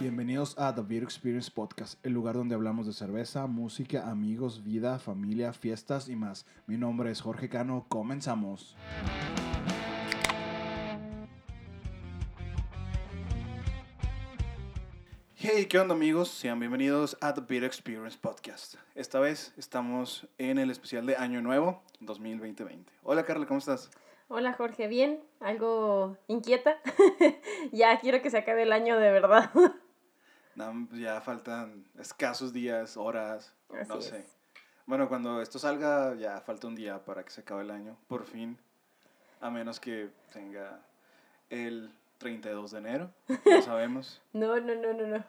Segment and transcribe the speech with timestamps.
[0.00, 4.98] Bienvenidos a The Beer Experience Podcast, el lugar donde hablamos de cerveza, música, amigos, vida,
[4.98, 6.46] familia, fiestas y más.
[6.66, 8.78] Mi nombre es Jorge Cano, comenzamos.
[15.34, 16.30] Hey, ¿qué onda amigos?
[16.30, 18.76] Sean bienvenidos a The Beer Experience Podcast.
[18.94, 22.90] Esta vez estamos en el especial de Año Nuevo 2020.
[23.02, 23.90] Hola Carla, ¿cómo estás?
[24.28, 26.78] Hola Jorge, bien, algo inquieta.
[27.72, 29.50] ya quiero que se acabe el año de verdad.
[30.60, 33.54] No, pues ya faltan escasos días, horas,
[33.88, 34.26] no sé.
[34.84, 38.26] Bueno, cuando esto salga ya falta un día para que se acabe el año, por
[38.26, 38.58] fin.
[39.40, 40.82] A menos que tenga
[41.48, 43.10] el 32 de enero,
[43.46, 44.20] no sabemos.
[44.34, 45.24] no, no, no, no, no.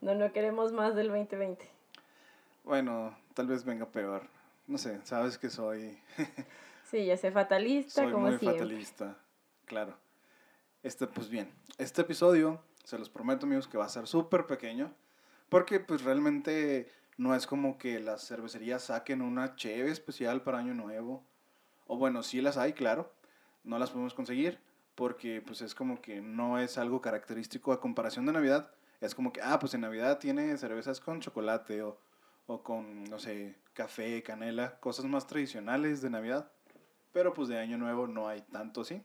[0.00, 1.68] No, no queremos más del 2020.
[2.64, 4.22] Bueno, tal vez venga peor.
[4.66, 5.98] No sé, sabes que soy...
[6.90, 9.18] sí, ya sé, fatalista soy muy fatalista,
[9.66, 9.94] claro.
[10.82, 14.94] Este, pues bien, este episodio se los prometo, amigos, que va a ser súper pequeño.
[15.50, 20.72] Porque, pues, realmente no es como que las cervecerías saquen una cheve especial para Año
[20.72, 21.22] Nuevo.
[21.86, 23.12] O bueno, sí las hay, claro.
[23.62, 24.58] No las podemos conseguir.
[24.94, 28.70] Porque, pues, es como que no es algo característico a comparación de Navidad.
[29.02, 32.00] Es como que, ah, pues en Navidad tiene cervezas con chocolate o,
[32.46, 36.50] o con, no sé, café, canela, cosas más tradicionales de Navidad.
[37.12, 39.02] Pero pues de Año Nuevo no hay tanto así.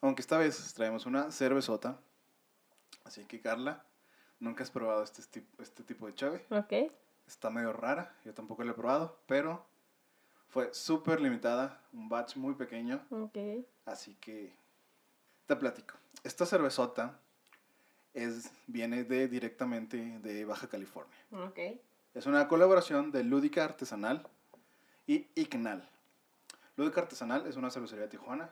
[0.00, 2.00] Aunque esta vez traemos una cervezota
[3.06, 3.84] Así que Carla,
[4.40, 6.44] nunca has probado este, este tipo de chave.
[6.50, 6.92] Ok.
[7.26, 9.64] Está medio rara, yo tampoco la he probado, pero
[10.48, 13.00] fue súper limitada, un batch muy pequeño.
[13.10, 13.38] Ok.
[13.84, 14.52] Así que
[15.46, 15.94] te platico.
[16.24, 17.18] Esta cervezota
[18.14, 21.16] es, viene de, directamente de Baja California.
[21.32, 21.58] Ok.
[22.14, 24.26] Es una colaboración de Lúdica Artesanal
[25.06, 25.88] y Ignal.
[26.76, 28.50] Lúdica Artesanal es una cervecería de Tijuana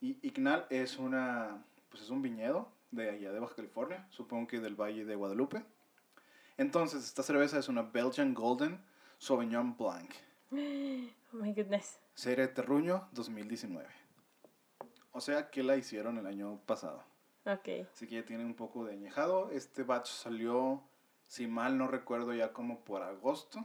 [0.00, 4.60] y Ignal es una pues es un viñedo de allá de Baja California, supongo que
[4.60, 5.64] del Valle de Guadalupe.
[6.56, 8.82] Entonces, esta cerveza es una Belgian Golden
[9.18, 10.10] Sauvignon Blanc.
[11.32, 11.98] Oh my goodness.
[12.14, 13.86] Serie Terruño 2019.
[15.12, 17.02] O sea que la hicieron el año pasado.
[17.44, 17.86] Ok.
[17.92, 19.50] Así que ya tiene un poco de añejado.
[19.50, 20.82] Este batch salió,
[21.26, 23.64] si mal no recuerdo, ya como por agosto.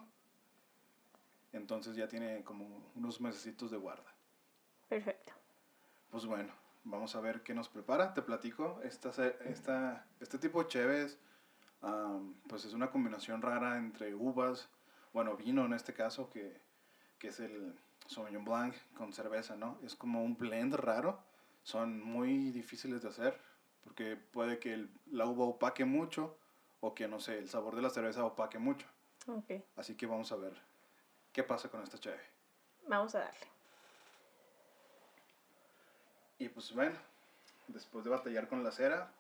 [1.53, 4.12] Entonces ya tiene como unos mesecitos de guarda.
[4.90, 5.34] Perfecto.
[6.09, 6.52] Pues bueno,
[6.84, 8.14] Vamos a ver qué nos prepara.
[8.14, 8.80] Te platico.
[8.84, 9.09] Esta,
[9.46, 11.19] esta, este tipo de cheves,
[12.47, 14.69] pues es una combinación rara entre uvas,
[15.14, 16.59] bueno, vino en este caso, que,
[17.20, 17.75] que es el
[18.08, 19.78] Sauvignon Blanc con cerveza, ¿no?
[19.84, 21.20] Es como un blend raro.
[21.64, 23.40] Son muy difíciles de hacer
[23.84, 26.38] porque puede que el, la uva opaque mucho
[26.80, 28.88] o que, no sé, el sabor de la cerveza opaque mucho.
[29.28, 29.64] Okay.
[29.75, 30.53] Así que vamos a ver
[31.31, 32.22] qué pasa con esta cheve.
[32.88, 33.47] Vamos a darle.
[36.41, 36.96] Y pues bueno,
[37.68, 39.12] después de batallar con la cera,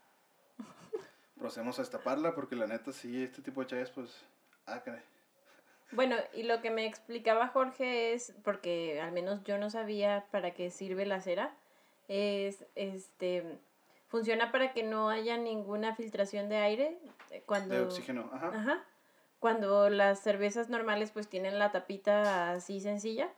[1.37, 4.25] procedemos a destaparla porque la neta sí, este tipo de chayas pues,
[4.65, 4.81] ah,
[5.91, 10.55] Bueno, y lo que me explicaba Jorge es, porque al menos yo no sabía para
[10.55, 11.53] qué sirve la cera,
[12.07, 13.59] es, este,
[14.07, 16.97] funciona para que no haya ninguna filtración de aire
[17.29, 17.75] eh, cuando...
[17.75, 18.47] De oxígeno, ajá.
[18.47, 18.83] Ajá.
[19.39, 23.29] Cuando las cervezas normales pues tienen la tapita así sencilla,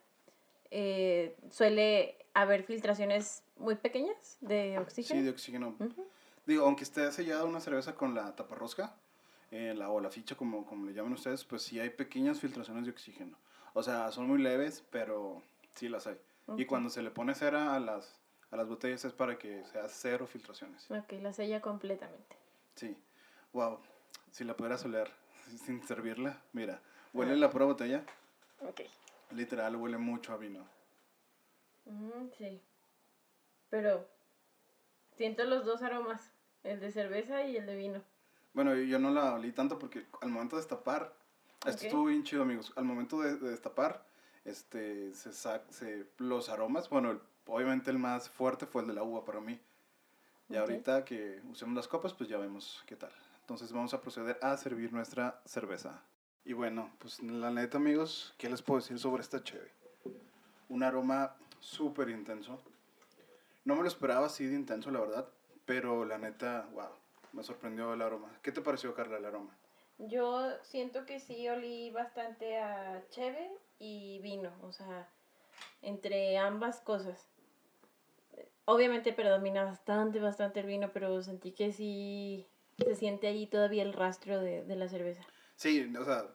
[0.71, 5.19] eh, suele haber filtraciones muy pequeñas de oxígeno.
[5.19, 5.75] Sí, de oxígeno.
[6.46, 8.96] Digo, aunque esté sellada una cerveza con la taparrosca,
[9.51, 12.85] eh, la, o la ficha, como, como le llaman ustedes, pues sí hay pequeñas filtraciones
[12.85, 13.38] de oxígeno.
[13.74, 15.41] O sea, son muy leves, pero
[15.75, 16.18] sí las hay.
[16.57, 18.19] Y cuando se le pone cera a las,
[18.51, 20.90] a las botellas es para que sea cero filtraciones.
[20.91, 22.35] Ok, la sella completamente.
[22.75, 22.97] Sí.
[23.53, 23.80] Wow.
[24.31, 25.09] Si la pudieras oler
[25.66, 26.81] sin servirla, mira,
[27.13, 28.03] huele la pura botella.
[28.62, 28.81] Ok.
[29.31, 30.66] Literal, huele mucho a vino.
[32.38, 32.62] sí.
[33.73, 34.07] Pero
[35.17, 36.29] siento los dos aromas,
[36.63, 38.03] el de cerveza y el de vino.
[38.53, 41.11] Bueno, yo no la olí tanto porque al momento de destapar,
[41.66, 42.72] esto estuvo bien chido, amigos.
[42.75, 44.06] Al momento de, destapar,
[44.45, 49.25] este, se, se los aromas, bueno, obviamente el más fuerte fue el de la uva
[49.25, 49.59] para mí.
[50.50, 53.12] Y ahorita que usemos las copas, pues ya vemos qué tal.
[53.42, 56.00] Entonces vamos a proceder a servir nuestra cerveza.
[56.45, 59.71] Y bueno, pues la neta, amigos, ¿qué les puedo decir sobre esta cheve?
[60.69, 62.62] Un aroma súper intenso
[63.65, 65.27] no me lo esperaba así de intenso, la verdad.
[65.65, 66.89] Pero la neta, wow,
[67.31, 68.30] me sorprendió el aroma.
[68.42, 69.57] ¿Qué te pareció, Carla, el aroma?
[69.98, 75.07] Yo siento que sí olí bastante a cheve y vino, o sea,
[75.81, 77.30] entre ambas cosas.
[78.65, 83.94] Obviamente predomina bastante, bastante el vino, pero sentí que sí se siente ahí todavía el
[83.94, 85.21] rastro de, la cerveza.
[85.56, 86.25] Sí, o sea,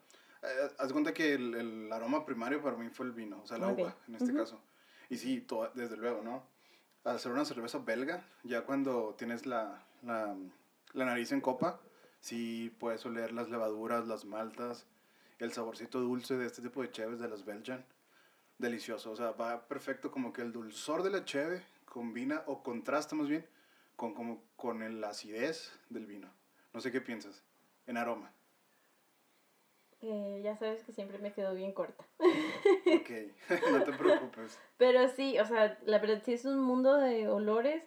[0.43, 3.69] eh, haz cuenta que el, aroma primario para mí fue el vino, o sea, la
[3.69, 4.61] uva en este caso.
[5.11, 6.45] Y sí, desde luego, ¿no?
[7.05, 10.37] Hacer una cerveza belga, ya cuando tienes la, la,
[10.93, 11.81] la nariz en copa,
[12.21, 14.87] Sí puedes oler las levaduras, las maltas,
[15.39, 17.85] el saborcito dulce de este tipo de cheves de las Belgian.
[18.59, 23.15] Delicioso, o sea, va perfecto como que el dulzor de la cheve combina o contrasta
[23.15, 23.47] más bien
[23.95, 26.29] con, como, con el acidez del vino.
[26.73, 27.45] No sé qué piensas
[27.87, 28.33] en aroma.
[30.01, 32.05] Eh, ya sabes que siempre me quedo bien corta.
[32.21, 33.11] Ok,
[33.73, 34.59] no te preocupes.
[34.77, 37.83] Pero sí, o sea, la verdad sí es un mundo de olores.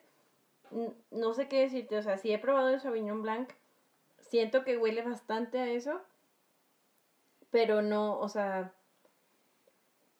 [1.11, 3.49] No sé qué decirte, o sea, sí he probado el Sauvignon Blanc.
[4.19, 6.01] Siento que huele bastante a eso.
[7.49, 8.73] Pero no, o sea,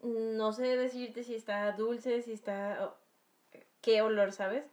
[0.02, 2.96] no sé decirte si está dulce, si está...
[3.82, 4.66] ¿Qué olor, sabes?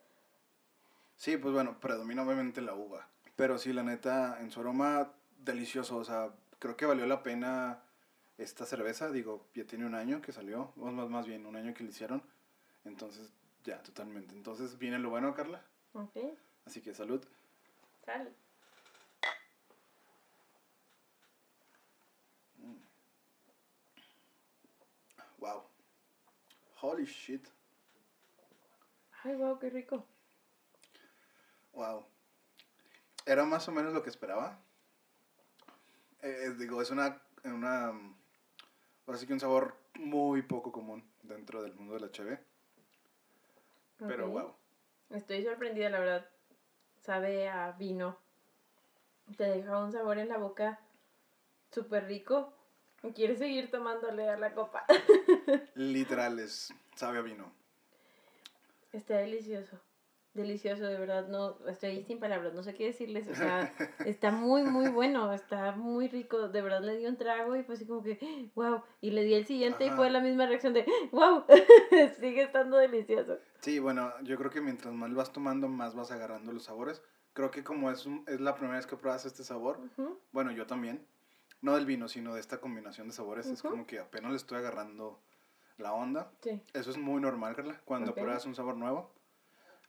[1.17, 3.09] Sí, pues bueno, predomina obviamente la uva.
[3.37, 5.97] Pero sí, la neta, en su aroma, delicioso.
[5.97, 7.83] O sea, creo que valió la pena
[8.39, 9.11] esta cerveza.
[9.11, 10.73] Digo, ya tiene un año que salió.
[10.77, 12.23] O más, más bien, un año que le hicieron.
[12.85, 13.33] Entonces,
[13.65, 14.35] ya, totalmente.
[14.35, 15.63] Entonces, viene lo bueno, Carla.
[15.93, 16.17] Ok,
[16.67, 17.25] Así que salud.
[18.05, 18.35] sal.
[25.39, 25.63] Wow.
[26.81, 27.47] Holy shit.
[29.25, 30.07] Ay, wow, qué rico.
[31.73, 32.07] Wow.
[33.27, 34.59] Era más o menos lo que esperaba.
[36.23, 37.93] Eh, digo, es una, una...
[39.07, 42.41] Ahora sí que un sabor muy poco común dentro del mundo de la cheve.
[43.99, 44.55] Pero wow.
[45.11, 46.31] Estoy sorprendida, la verdad.
[47.01, 48.19] Sabe a vino.
[49.37, 50.81] Te deja un sabor en la boca
[51.71, 52.53] súper rico.
[53.03, 54.85] Y quieres seguir tomándole a la copa.
[55.75, 57.53] Literal, es, sabe a vino.
[58.93, 59.79] Está delicioso.
[60.39, 61.27] Delicioso, de verdad.
[61.29, 62.55] No, estoy sin palabras.
[62.55, 63.27] No sé qué decirles.
[63.29, 63.73] O sea,
[64.05, 65.33] está muy, muy bueno.
[65.33, 66.49] Está muy rico.
[66.49, 68.83] De verdad le di un trago y fue así como que, wow.
[69.01, 69.97] Y le di el siguiente y Ajá.
[69.97, 71.45] fue la misma reacción de, wow.
[72.21, 73.39] Sigue estando delicioso.
[73.61, 77.03] Sí, bueno, yo creo que mientras más vas tomando, más vas agarrando los sabores.
[77.33, 80.19] Creo que como es, un- es la primera vez que pruebas este sabor, Ujú.
[80.33, 81.05] bueno, yo también,
[81.61, 83.71] no del vino, sino de esta combinación de sabores, es Ujú.
[83.71, 85.21] como que apenas le estoy agarrando
[85.77, 86.31] la onda.
[86.43, 86.61] Sí.
[86.73, 87.81] Eso es muy normal, Carla.
[87.85, 88.19] Cuando Ok.
[88.19, 89.13] pruebas un sabor nuevo,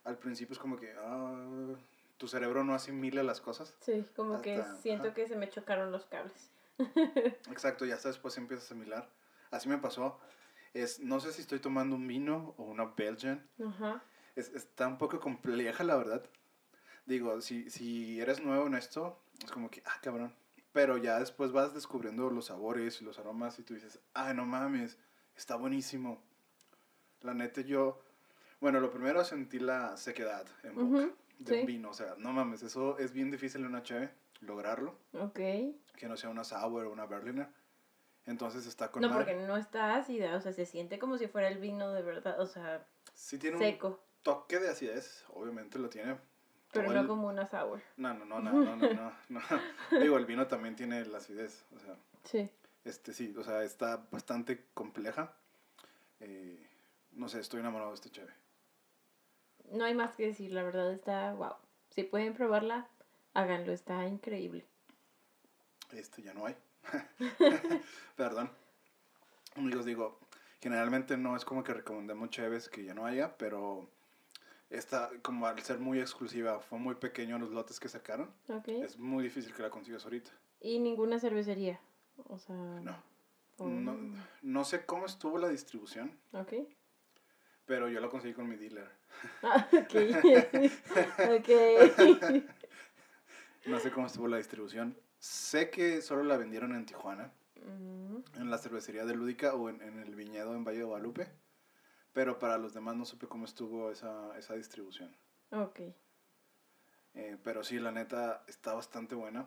[0.04, 1.74] al principio es como que ah,
[2.16, 3.74] tu cerebro no asimila las cosas.
[3.80, 5.14] Sí, como que Hasta- siento ajá.
[5.14, 6.50] que se me chocaron los cables.
[7.50, 9.08] Exacto, y hasta después empiezas a asimilar.
[9.50, 10.18] Así me pasó.
[10.74, 13.46] Es, no sé si estoy tomando un vino o una Belgian.
[13.64, 14.02] Ajá.
[14.36, 16.22] Es, está un poco compleja, la verdad.
[17.06, 20.32] Digo, si, si eres nuevo en esto, es como que, ah, cabrón.
[20.72, 24.44] Pero ya después vas descubriendo los sabores y los aromas y tú dices, ay, no
[24.46, 24.96] mames,
[25.34, 26.22] está buenísimo.
[27.22, 28.00] La neta, yo,
[28.60, 31.66] bueno, lo primero sentí la sequedad en boca Ujú, del sí.
[31.66, 31.90] vino.
[31.90, 34.10] O sea, no mames, eso es bien difícil en una cheve,
[34.40, 34.96] lograrlo.
[35.14, 35.34] Ok.
[35.96, 37.48] Que no sea una sour o una berliner.
[38.26, 41.48] Entonces está con No, porque no está ácida, o sea, se siente como si fuera
[41.48, 45.88] el vino de verdad, o sea, Sí tiene seco, un toque de acidez, obviamente lo
[45.88, 46.16] tiene.
[46.70, 47.80] pero no el- como una sour.
[47.96, 49.40] No, no, no, no, no, no, no, no.
[50.00, 52.48] Digo, el vino también tiene la acidez, o sea, Sí.
[52.84, 55.32] este sí, o sea, está bastante compleja.
[56.20, 56.64] Eh,
[57.12, 58.32] no sé, estoy enamorado de este cheve.
[59.70, 61.54] No hay más que decir, la verdad está wow.
[61.90, 62.88] Si pueden probarla,
[63.34, 64.64] háganlo, está increíble.
[65.92, 66.56] Este ya no hay.
[68.16, 68.50] Perdón.
[69.56, 70.18] Amigos, digo,
[70.60, 73.88] generalmente no es como que recomendemos cheves que ya no haya, pero
[74.70, 78.30] esta, como al ser muy exclusiva, fue muy pequeño los lotes que sacaron.
[78.48, 78.68] Ok.
[78.68, 80.30] Es muy difícil que la consigas ahorita.
[80.60, 81.80] Y ninguna cervecería,
[82.28, 82.54] o sea.
[82.56, 83.10] No.
[83.58, 83.94] No,
[84.40, 86.54] no sé cómo estuvo la distribución, Ok.
[87.70, 88.90] Pero yo la conseguí con mi dealer.
[89.44, 89.94] Ah, ok.
[91.38, 92.44] ok.
[93.66, 94.98] No sé cómo estuvo la distribución.
[95.20, 99.82] Sé que solo la vendieron en Tijuana, Mm, en la cervecería de Lúdica o en,
[99.82, 101.28] en el viñedo en Valle de Guadalupe.
[102.12, 105.14] Pero para los demás no supe cómo estuvo esa, esa distribución.
[105.52, 105.78] ok.
[107.14, 109.46] Eh, pero sí, la neta está bastante buena.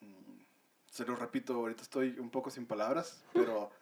[0.00, 0.38] Mm,
[0.86, 3.70] Se lo repito, ahorita estoy un poco sin palabras, pero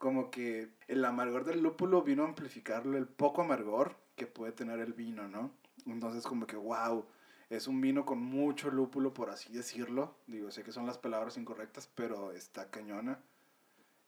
[0.00, 4.80] como que el amargor del lúpulo vino a amplificarlo el poco amargor que puede tener
[4.80, 5.50] el vino, ¿no?
[5.86, 7.04] Entonces como que, wow,
[7.50, 10.14] es un vino con mucho lúpulo, por así decirlo.
[10.26, 13.20] Digo, sé que son las palabras incorrectas, pero está cañona.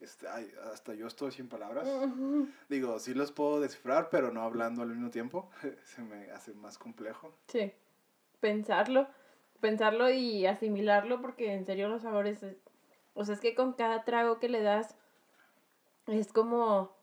[0.00, 1.86] Este, ay, hasta yo estoy sin palabras.
[2.70, 5.50] Digo, sí los puedo descifrar, pero no hablando al mismo tiempo.
[5.84, 7.34] Se me hace más complejo.
[7.48, 7.70] Sí.
[8.40, 9.08] Pensarlo,
[9.60, 12.56] pensarlo y asimilarlo porque en serio los sabores, es-
[13.12, 14.96] o sea, es que con cada trago que le das
[16.06, 16.96] es como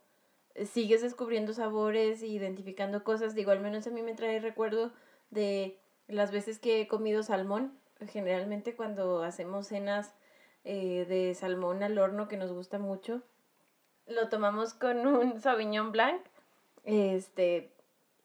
[0.56, 3.36] eh, sigues descubriendo sabores identificando cosas.
[3.36, 4.92] Digo, al menos a mí me trae recuerdo
[5.30, 5.78] de
[6.08, 7.78] las veces que he comido salmón.
[8.08, 10.14] Generalmente cuando hacemos cenas
[10.64, 13.22] eh, de salmón al horno que nos gusta mucho,
[14.08, 16.22] lo tomamos con un Sauvignon Blanc.
[16.84, 17.72] Este,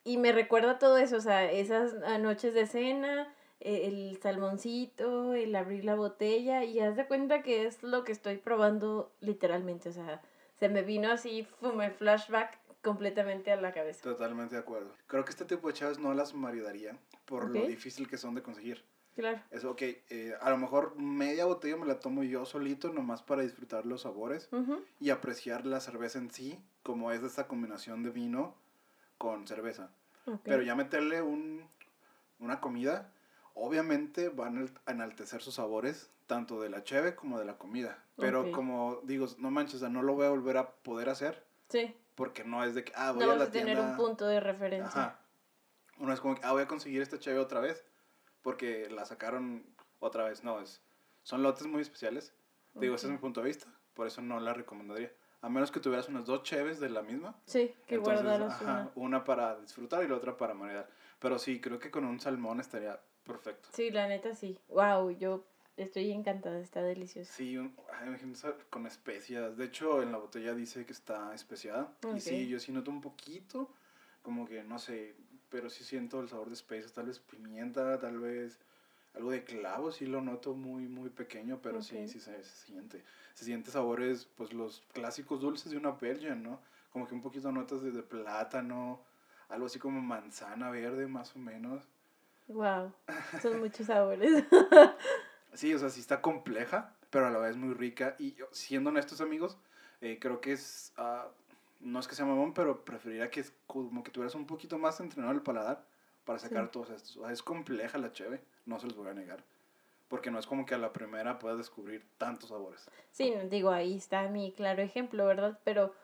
[0.05, 5.55] y me recuerda todo eso, o sea, esas noches de cena, e, el salmoncito, el
[5.57, 9.93] abrir la botella y haz de cuenta que es lo que estoy probando literalmente, o
[9.93, 10.23] sea,
[10.59, 14.03] se me vino así, fue flashback completamente a la cabeza.
[14.03, 14.95] Totalmente de acuerdo.
[15.07, 18.43] Creo que este tipo de chaves no las maridaría por lo difícil que son de
[18.43, 18.85] conseguir.
[19.15, 19.41] Claro.
[19.51, 23.43] Es ok, eh, a lo mejor media botella me la tomo yo solito, nomás para
[23.43, 24.51] disfrutar los sabores
[25.01, 28.55] y apreciar la cerveza en sí, como es esta combinación de vino
[29.17, 29.91] con cerveza.
[30.43, 31.69] Pero ya meterle un,
[32.41, 33.13] una comida,
[33.55, 37.99] obviamente van a enaltecer sus sabores, tanto de la cheve como de la comida.
[38.17, 41.45] Pero como digo, no manches, no lo voy a volver a poder hacer.
[41.69, 41.95] Sí.
[42.15, 45.01] Porque no es de que, ah, voy a la tener un punto de referencia.
[45.01, 45.21] Ajá.
[45.99, 47.85] Uno es como que, ah, voy a conseguir esta cheve otra vez
[48.45, 49.65] porque la sacaron
[49.99, 50.45] otra vez.
[50.45, 50.81] No, es,
[51.23, 52.33] son lotes muy especiales.
[52.75, 55.13] Digo, ese es mi punto de vista, por eso no la recomendaría.
[55.41, 57.37] A menos que tuvieras unas dos cheves de la misma.
[57.47, 58.91] Sí, que una.
[58.95, 60.89] Una para disfrutar y la otra para maridar.
[61.21, 63.69] Pero sí, creo que con un salmón estaría perfecto.
[63.73, 64.59] Sí, la neta sí.
[64.69, 65.45] Wow, yo
[65.77, 67.33] estoy encantada, está delicioso.
[67.33, 69.57] Sí, imagínate con especias.
[69.57, 71.93] De hecho, en la botella dice que está especiada.
[72.15, 73.71] Y sí, yo sí noto un poquito,
[74.23, 75.15] como que, no sé,
[75.51, 78.59] pero sí siento el sabor de especias, tal vez pimienta, tal vez
[79.15, 83.05] algo de clavo, sí lo noto muy, muy pequeño, pero sí, sí se, siente.
[83.35, 86.61] Se siente sabores, pues los clásicos dulces de una Belgian, ¿no?
[86.93, 89.01] Como que un poquito notas de, plátano,
[89.49, 91.89] algo así como manzana verde, más o menos.
[92.49, 92.93] Wow,
[93.41, 94.45] son muchos sabores.
[95.55, 98.17] sí, o sea, sí está compleja, pero a la vez muy rica.
[98.19, 99.57] Y siendo honestos, amigos,
[100.01, 100.93] eh, creo que es...
[100.99, 101.29] Uh,
[101.81, 105.33] no es que sea mamón, pero preferiría que como que tuvieras un poquito más entrenado
[105.35, 105.85] el paladar
[106.25, 107.31] para sacar todos estos.
[107.31, 109.45] es compleja la cheve, no se los voy a negar.
[110.09, 112.89] Porque no es como que a la primera puedas descubrir tantos sabores.
[113.11, 115.59] Sí, digo, ahí está mi claro ejemplo, ¿verdad?
[115.65, 115.95] Pero,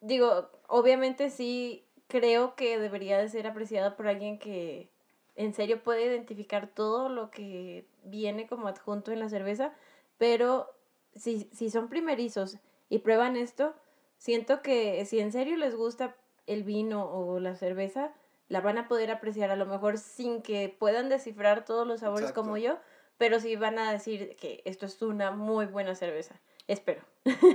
[0.00, 4.90] digo, obviamente sí creo que debería de ser apreciada por alguien que
[5.36, 9.72] en serio puede identificar todo lo que viene como adjunto en la cerveza,
[10.18, 10.74] pero
[11.14, 13.74] si, si son primerizos y prueban esto,
[14.18, 16.16] siento que si en serio les gusta
[16.46, 18.12] el vino o la cerveza,
[18.48, 22.32] la van a poder apreciar a lo mejor sin que puedan descifrar todos los sabores
[22.32, 22.78] como yo,
[23.18, 26.40] pero sí van a decir que esto es una muy buena cerveza.
[26.66, 27.02] Espero.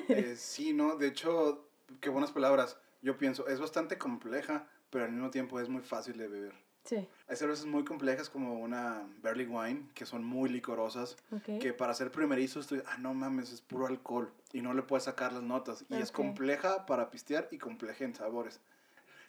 [0.09, 0.95] Eh, sí, ¿no?
[0.95, 1.67] De hecho,
[1.99, 2.77] qué buenas palabras.
[3.01, 6.53] Yo pienso, es bastante compleja, pero al mismo tiempo es muy fácil de beber.
[6.83, 7.07] Sí.
[7.27, 11.15] Hay cervezas muy complejas como una Barley Wine, que son muy licorosas,
[11.59, 15.03] que para ser primerizos, estoy, ah, no mames, es puro alcohol y no le puedes
[15.03, 15.85] sacar las notas.
[15.89, 18.59] Y es compleja para pistear y compleja en sabores.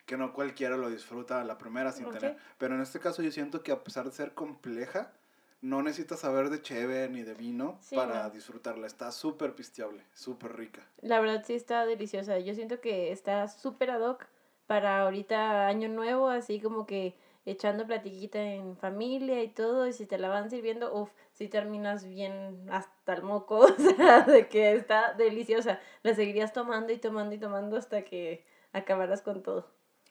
[0.07, 2.37] Que no cualquiera lo disfruta a la primera sin tener.
[2.59, 5.13] Pero en este caso yo siento que a pesar de ser compleja,
[5.61, 8.87] no necesitas saber de cheve ni de vino para disfrutarla.
[8.87, 10.83] Está súper pisteable, súper rica.
[11.03, 12.39] La verdad sí está deliciosa.
[12.41, 14.27] Yo siento que está súper ad hoc
[14.67, 20.07] para ahorita año nuevo, así como que echando platiquita en familia y todo, y si
[20.07, 24.75] te la van sirviendo, uff, si terminas bien hasta el moco, o sea, de que
[24.75, 25.81] está deliciosa.
[26.03, 29.69] La seguirías tomando y tomando y tomando hasta que acabaras con todo.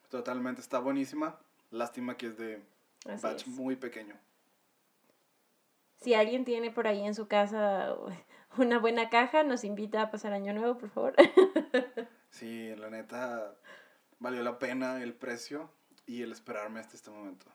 [0.10, 1.40] Totalmente, está buenísima.
[1.70, 2.62] Lástima que es de
[3.22, 4.16] batch muy pequeño.
[6.02, 7.96] Si alguien tiene por ahí en su casa
[8.58, 11.16] una buena caja, nos invita a pasar año nuevo, por favor.
[12.30, 13.56] sí, la neta,
[14.20, 15.70] valió la pena el precio
[16.12, 17.46] y el esperarme hasta este momento.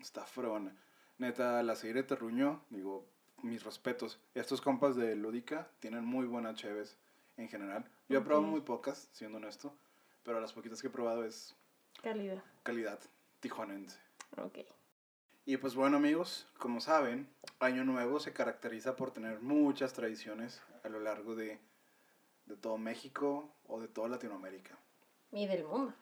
[0.00, 0.74] Está fregona.
[1.18, 3.06] Neta, la de Terruño, digo,
[3.42, 4.18] mis respetos.
[4.34, 6.96] Estos compas de Lúdica tienen muy buenas cheves
[7.36, 7.84] en general.
[8.08, 9.74] Yo he probado muy pocas, siendo honesto,
[10.22, 11.54] pero las poquitas que he probado es...
[12.02, 12.42] Calidad.
[12.62, 12.98] Calidad,
[13.40, 13.98] tijuanense.
[14.38, 14.60] Ok.
[15.44, 17.28] Y pues bueno amigos, como saben,
[17.60, 21.58] Año Nuevo se caracteriza por tener muchas tradiciones a lo largo de,
[22.46, 24.78] de todo México o de toda Latinoamérica.
[25.30, 25.94] Y del mundo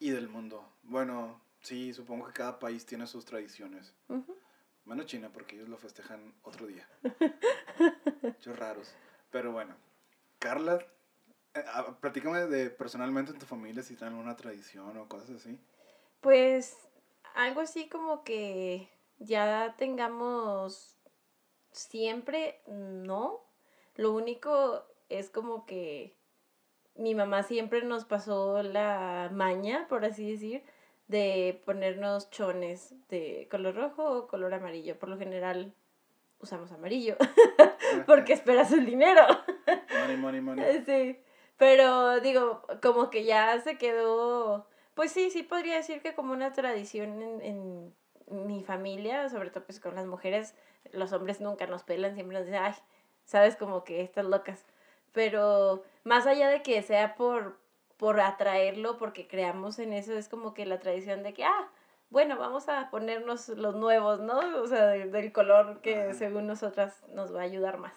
[0.00, 0.66] y del mundo.
[0.82, 3.94] Bueno, sí, supongo que cada país tiene sus tradiciones.
[4.84, 6.88] Menos China, porque ellos lo festejan otro día.
[8.22, 8.94] Muchos raros.
[9.30, 9.76] Pero bueno,
[10.38, 10.84] Carla,
[11.54, 11.64] eh,
[12.00, 15.58] platícame de personalmente en tu familia si tienen alguna tradición o cosas así.
[16.20, 16.76] Pues
[17.34, 18.88] algo así como que
[19.18, 20.96] ya tengamos
[21.72, 23.40] siempre, no.
[23.96, 26.16] Lo único es como que
[26.96, 30.62] mi mamá siempre nos pasó la maña, por así decir,
[31.10, 34.96] de ponernos chones de color rojo o color amarillo.
[34.98, 35.74] Por lo general
[36.38, 37.16] usamos amarillo,
[38.06, 39.22] porque esperas el dinero.
[40.00, 40.84] Money, money, money.
[40.86, 41.18] Sí,
[41.56, 46.52] pero digo, como que ya se quedó, pues sí, sí podría decir que como una
[46.52, 47.94] tradición en, en
[48.46, 50.54] mi familia, sobre todo pues con las mujeres,
[50.92, 52.74] los hombres nunca nos pelan, siempre nos dicen, ay,
[53.24, 54.64] sabes como que estas locas.
[55.12, 57.58] Pero más allá de que sea por,
[58.00, 61.68] por atraerlo, porque creamos en eso, es como que la tradición de que, ah,
[62.08, 64.38] bueno, vamos a ponernos los nuevos, ¿no?
[64.62, 67.92] O sea, del color que según nosotras nos va a ayudar más.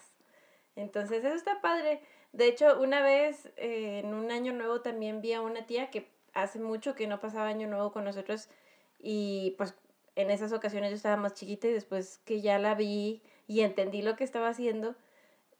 [0.76, 2.02] Entonces, eso está padre.
[2.32, 6.10] De hecho, una vez eh, en un año nuevo también vi a una tía que
[6.34, 8.50] hace mucho que no pasaba año nuevo con nosotros
[8.98, 9.74] y pues
[10.16, 14.02] en esas ocasiones yo estaba más chiquita y después que ya la vi y entendí
[14.02, 14.96] lo que estaba haciendo,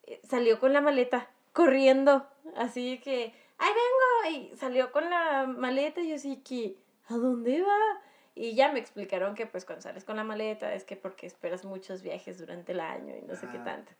[0.02, 4.13] eh, salió con la maleta, corriendo, así que, ¡ay, vengo!
[4.28, 6.76] Y salió con la maleta y yo así que,
[7.08, 8.00] ¿a dónde va?
[8.34, 11.64] Y ya me explicaron que pues cuando sales con la maleta es que porque esperas
[11.64, 13.92] muchos viajes durante el año y no sé qué tanto.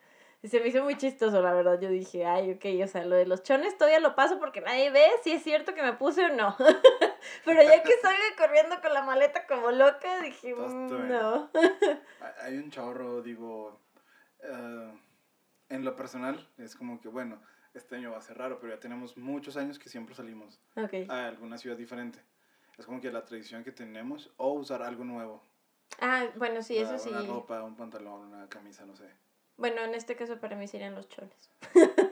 [0.43, 1.81] Y se me hizo muy chistoso, la verdad.
[1.81, 4.91] Yo dije, ay, ok, o sea, lo de los chones todavía lo paso porque nadie
[4.91, 6.55] ve si es cierto que me puse o no.
[7.47, 11.51] Pero ya que salgo corriendo con la maleta como loca, dije, mm, no.
[12.43, 13.81] Hay un chorro, digo,
[14.43, 14.99] uh,
[15.71, 17.41] en lo personal, es como que, bueno,
[17.75, 20.61] este año va a ser raro, pero ya tenemos muchos años que siempre salimos
[21.09, 22.21] a alguna ciudad diferente.
[22.79, 25.43] Es como que la tradición que tenemos, o usar algo nuevo.
[26.01, 27.11] Ah, bueno, sí, eso sí.
[27.11, 29.09] Una ropa, un pantalón, una camisa, no sé.
[29.57, 31.51] Bueno, en este caso para mí serían los chones.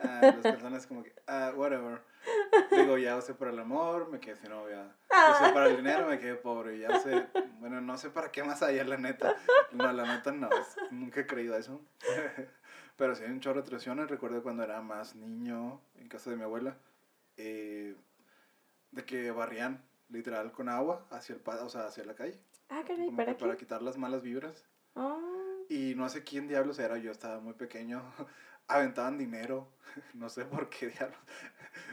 [0.04, 2.00] Ah, las personas como que, ah, whatever.
[2.70, 4.94] Digo, ya usé para el amor, me quedé sin novia.
[5.10, 5.38] Ah.
[5.40, 6.78] Usé para el dinero, me quedé pobre.
[6.78, 7.26] Ya sé,
[7.58, 9.36] bueno, no sé para qué más allá, la neta.
[9.72, 10.48] No, la neta no,
[10.92, 11.80] nunca he creído eso.
[13.02, 14.08] Pero sí hay un chorro de tradiciones.
[14.08, 16.76] Recuerdo cuando era más niño, en casa de mi abuela,
[17.36, 17.96] eh,
[18.92, 22.38] de que barrían literal con agua hacia el o sea, hacia la calle.
[22.68, 23.36] Ah, caray, ¿para?
[23.36, 24.64] Para quitar las malas vibras.
[24.94, 25.18] Oh.
[25.68, 28.04] Y no sé quién diablos era, yo estaba muy pequeño.
[28.68, 29.66] Aventaban dinero,
[30.14, 31.18] no sé por qué diablos.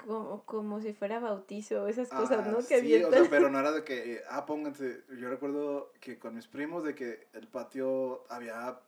[0.06, 2.60] Como, como si fuera bautizo, esas cosas, ¿no?
[2.60, 5.06] Que sí, o sea, pero no era de que, ah, pónganse.
[5.20, 8.80] Yo recuerdo que con mis primos de que el patio había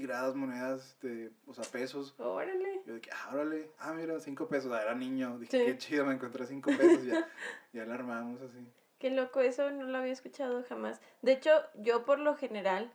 [0.00, 2.14] tiradas monedas de, o sea, pesos.
[2.18, 2.82] Órale.
[2.86, 5.38] Yo dije, ah, órale, ah, mira, cinco pesos, ah, era niño.
[5.38, 7.28] Dije, qué chido, me encontré cinco pesos, ya,
[7.72, 8.66] ya la armamos así.
[8.98, 11.00] Qué loco, eso no lo había escuchado jamás.
[11.22, 12.90] De hecho, yo por lo general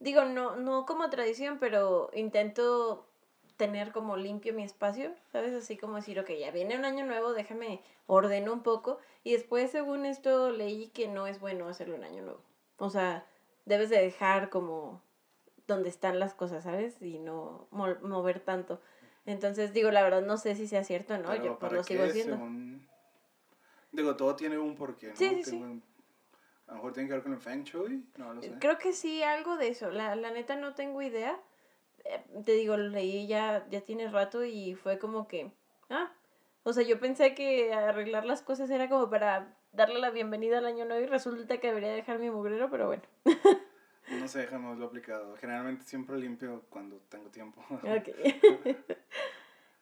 [0.00, 3.06] digo, no, no como tradición, pero intento
[3.56, 5.54] tener como limpio mi espacio, ¿sabes?
[5.54, 8.98] Así como decir, ok, ya viene un año nuevo, déjame ordeno un poco.
[9.22, 12.40] Y después, según esto, leí que no es bueno hacerlo un año nuevo.
[12.78, 13.24] O sea,
[13.64, 15.00] debes de dejar como
[15.72, 17.00] donde están las cosas, ¿sabes?
[17.02, 18.80] Y no mover tanto.
[19.26, 22.04] Entonces, digo, la verdad no sé si sea cierto o no, yo pues lo sigo
[22.04, 22.38] haciendo.
[23.92, 25.16] Digo, todo tiene un porqué, ¿no?
[25.16, 25.62] Sí, sí,
[26.66, 28.54] a lo mejor tiene que ver con el Feng Shui, no lo sé.
[28.58, 29.90] Creo que sí, algo de eso.
[29.90, 31.38] La, la neta no tengo idea.
[32.04, 35.52] Eh, te digo, lo leí ya, ya tiene rato y fue como que,
[35.90, 36.10] ah,
[36.62, 40.66] o sea, yo pensé que arreglar las cosas era como para darle la bienvenida al
[40.66, 43.02] año nuevo y resulta que debería dejar mi mugrero, pero bueno.
[44.10, 45.36] no sé, jamás lo he aplicado.
[45.36, 47.62] Generalmente siempre limpio cuando tengo tiempo.
[47.70, 48.08] Ok.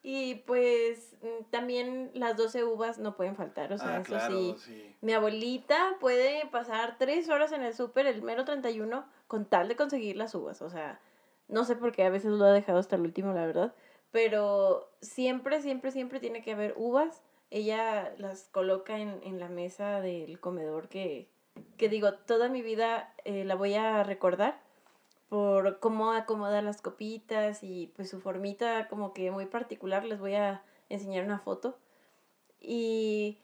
[0.02, 1.14] Y pues
[1.50, 4.96] también las 12 uvas no pueden faltar, o sea, ah, eso sí.
[5.02, 9.76] Mi abuelita puede pasar tres horas en el súper el mero 31 con tal de
[9.76, 11.00] conseguir las uvas, o sea,
[11.48, 13.74] no sé por qué a veces lo ha dejado hasta el último, la verdad,
[14.10, 17.22] pero siempre, siempre, siempre tiene que haber uvas.
[17.50, 21.28] Ella las coloca en, en la mesa del comedor que,
[21.76, 24.60] que digo, toda mi vida eh, la voy a recordar
[25.28, 30.04] por cómo acomoda las copitas y pues su formita como que muy particular.
[30.04, 31.78] Les voy a enseñar una foto.
[32.60, 33.38] Y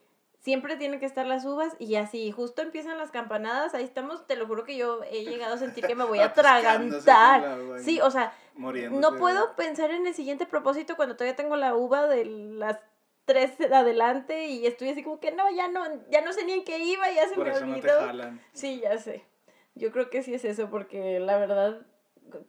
[0.47, 4.37] siempre tienen que estar las uvas y así, justo empiezan las campanadas, ahí estamos, te
[4.37, 7.59] lo juro que yo he llegado a sentir que me voy a atragantar.
[7.81, 12.07] Sí, o sea, no puedo pensar en el siguiente propósito cuando todavía tengo la uva
[12.07, 12.79] de las
[13.27, 16.65] tres adelante y estoy así como que no, ya no, ya no sé ni en
[16.65, 18.01] qué iba, ya se me olvidó.
[18.53, 19.23] sí, ya sé.
[19.75, 21.87] Yo creo que sí es eso, porque la verdad,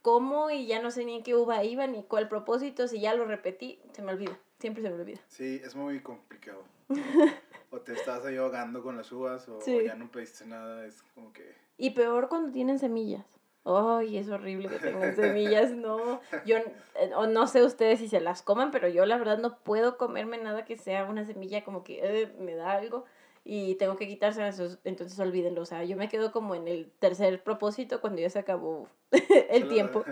[0.02, 3.16] cómo y ya no sé ni en qué uva iba ni cuál propósito, si ya
[3.16, 5.20] lo repetí, se me olvida, siempre se me olvida.
[5.28, 6.63] Sí, es muy complicado.
[7.72, 11.34] o te estás ahí ahogando con las uvas o, ya no pediste nada, es como
[11.34, 11.54] que...
[11.78, 13.26] Y peor cuando tienen semillas.
[13.67, 16.21] Ay, es horrible que tengan semillas, no.
[16.45, 19.97] Yo eh, no sé ustedes si se las coman, pero yo la verdad no puedo
[19.97, 23.03] comerme nada que sea una semilla como que eh, me da algo
[23.43, 25.62] y tengo que quitárselas, entonces olvídenlo.
[25.62, 28.89] O sea, yo me quedo como en el tercer propósito cuando ya se acabó
[29.49, 30.03] el tiempo.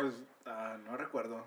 [0.00, 0.14] Pues
[0.46, 1.44] ah, no recuerdo.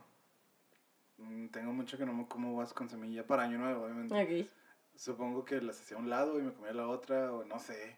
[1.17, 4.47] Mm, tengo mucho que no me como uvas con semilla para año nuevo, obviamente.
[4.95, 7.97] Supongo que las hacía a un lado y me comía la otra, o no sé.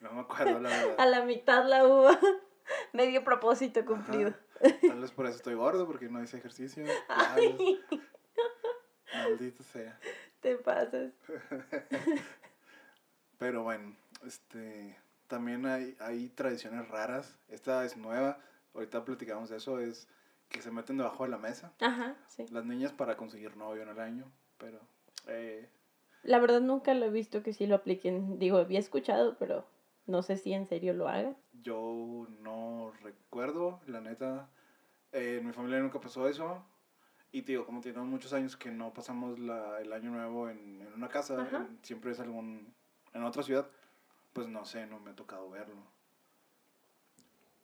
[0.00, 0.94] No me acuerdo, la verdad.
[0.98, 2.18] a la mitad la uva.
[2.92, 4.34] Medio propósito cumplido.
[4.60, 6.84] Tal vez por eso estoy gordo, porque no hice ejercicio.
[9.14, 9.98] Maldito sea.
[10.40, 11.12] Te pasas.
[13.38, 17.36] Pero bueno, este, también hay, hay tradiciones raras.
[17.48, 18.38] Esta es nueva.
[18.74, 19.80] Ahorita platicamos de eso.
[19.80, 20.08] Es
[20.48, 21.72] que se meten debajo de la mesa.
[21.80, 22.46] Ajá, sí.
[22.50, 24.30] Las niñas para conseguir novio en el año.
[24.58, 24.80] Pero...
[25.26, 25.68] Eh,
[26.22, 28.38] la verdad nunca lo he visto que sí lo apliquen.
[28.38, 29.66] Digo, había escuchado, pero
[30.10, 31.36] No sé si en serio lo haga.
[31.62, 34.50] Yo no recuerdo, la neta.
[35.12, 36.64] eh, en mi familia nunca pasó eso.
[37.30, 40.82] Y te digo, como tenemos muchos años que no pasamos la, el año nuevo en,
[40.82, 42.74] en una casa, en- siempre es algún.
[43.14, 43.68] en otra ciudad,
[44.32, 45.80] pues no sé, no me ha tocado verlo.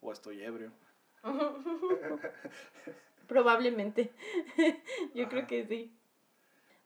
[0.00, 0.70] O estoy ebrio.
[3.26, 4.12] Probablemente.
[5.14, 5.30] Yo Ajá.
[5.30, 5.92] creo que sí.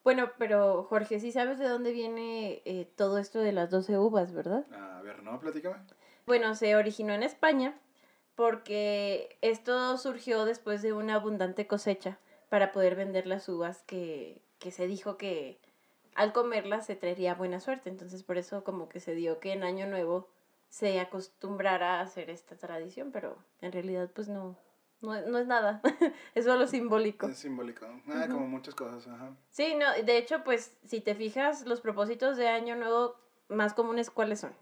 [0.03, 4.33] Bueno, pero Jorge, sí sabes de dónde viene eh, todo esto de las 12 uvas,
[4.33, 4.65] ¿verdad?
[4.73, 5.77] A ver, no, platícame.
[6.27, 7.79] Bueno, se originó en España
[8.35, 14.71] porque esto surgió después de una abundante cosecha para poder vender las uvas que, que
[14.71, 15.59] se dijo que
[16.15, 17.91] al comerlas se traería buena suerte.
[17.91, 20.29] Entonces por eso como que se dio que en Año Nuevo
[20.71, 24.57] se acostumbrara a hacer esta tradición, pero en realidad pues no,
[25.01, 25.81] no, es- no es nada,
[26.35, 27.27] es solo simbólico.
[27.29, 27.87] Es simbólico.
[28.09, 28.27] Ah.
[28.31, 29.37] Como muchas cosas, ajá.
[29.51, 33.17] Sí, no, de hecho pues si te fijas los propósitos de Año Nuevo
[33.49, 34.55] más comunes cuáles son.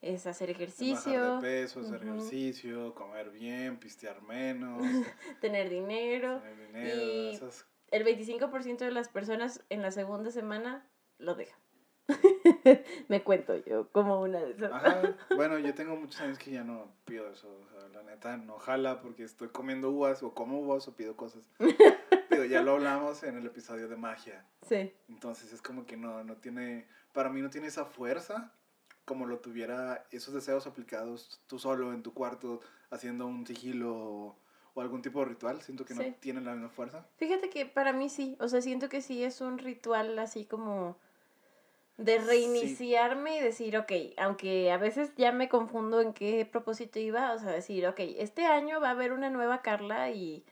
[0.00, 4.82] Es hacer ejercicio, Bajar de peso, hacer ejercicio, comer bien, pistear menos,
[5.40, 6.40] tener dinero.
[6.40, 10.84] tener dinero, y- esas El 25% de las personas en la segunda semana
[11.18, 11.61] lo dejan.
[13.08, 14.72] Me cuento yo como una de esas.
[14.72, 15.02] Ajá,
[15.36, 18.58] bueno, yo tengo muchos años que ya no pido eso, o sea, la neta no
[18.58, 21.42] jala porque estoy comiendo uvas o como uvas o pido cosas.
[22.30, 26.24] Digo, ya lo hablamos en el episodio de magia, Sí, entonces es como que no,
[26.24, 28.52] no tiene, para mí no tiene esa fuerza
[29.04, 32.60] como lo tuviera esos deseos aplicados tú solo en tu cuarto
[32.90, 34.36] haciendo un sigilo o,
[34.74, 36.06] o algún tipo de ritual, siento que Sí.
[36.08, 37.04] no tienen la misma fuerza.
[37.16, 40.96] fíjate que para mí sí, o sea, siento que sí es un ritual así como
[42.04, 42.26] de Sí.
[42.26, 47.38] reiniciarme y decir, ok, aunque a veces ya me confundo en qué propósito iba, o
[47.38, 50.44] sea, decir, ok, este año va a haber una nueva Carla y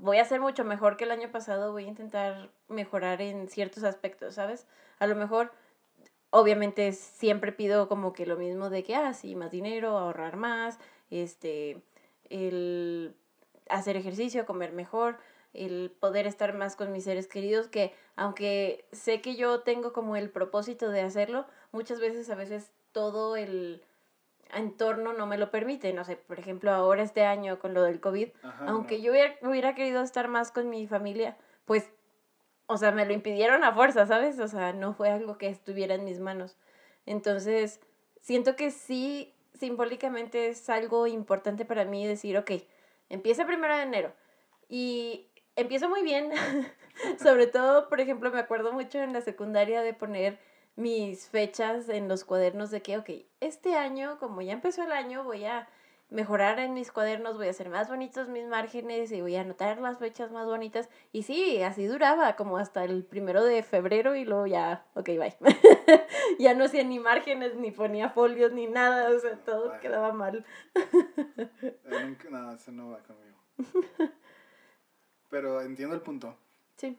[0.00, 3.84] voy a ser mucho mejor que el año pasado, voy a intentar mejorar en ciertos
[3.84, 4.66] aspectos, ¿sabes?
[4.98, 5.52] A lo mejor,
[6.30, 10.78] obviamente siempre pido como que lo mismo de que, ah, sí, más dinero, ahorrar más,
[11.10, 11.82] este,
[12.30, 13.14] el
[13.68, 15.18] hacer ejercicio, comer mejor,
[15.52, 20.16] el poder estar más con mis seres queridos, que aunque sé que yo tengo como
[20.16, 23.82] el propósito de hacerlo, muchas veces a veces todo el
[24.54, 28.00] entorno no me lo permite, no sé, por ejemplo, ahora este año con lo del
[28.00, 29.04] COVID, Ajá, aunque no.
[29.04, 31.90] yo hubiera, hubiera querido estar más con mi familia, pues,
[32.66, 34.38] o sea, me lo impidieron a fuerza, ¿sabes?
[34.40, 36.56] O sea, no fue algo que estuviera en mis manos.
[37.04, 37.80] Entonces,
[38.20, 42.52] siento que sí, simbólicamente es algo importante para mí decir, ok,
[43.08, 44.12] empieza primero de enero.
[44.68, 46.30] Y empiezo muy bien.
[47.22, 50.38] Sobre todo, por ejemplo, me acuerdo mucho en la secundaria de poner
[50.76, 55.24] mis fechas en los cuadernos de que, ok, este año, como ya empezó el año,
[55.24, 55.68] voy a
[56.08, 59.78] mejorar en mis cuadernos, voy a hacer más bonitos mis márgenes y voy a anotar
[59.80, 60.88] las fechas más bonitas.
[61.12, 65.36] Y sí, así duraba como hasta el primero de febrero y luego ya, ok, bye.
[66.38, 70.44] ya no hacía ni márgenes, ni ponía folios, ni nada, o sea, todo quedaba mal.
[72.30, 73.36] No, eso no va conmigo.
[75.36, 76.34] Pero entiendo el punto.
[76.78, 76.98] Sí,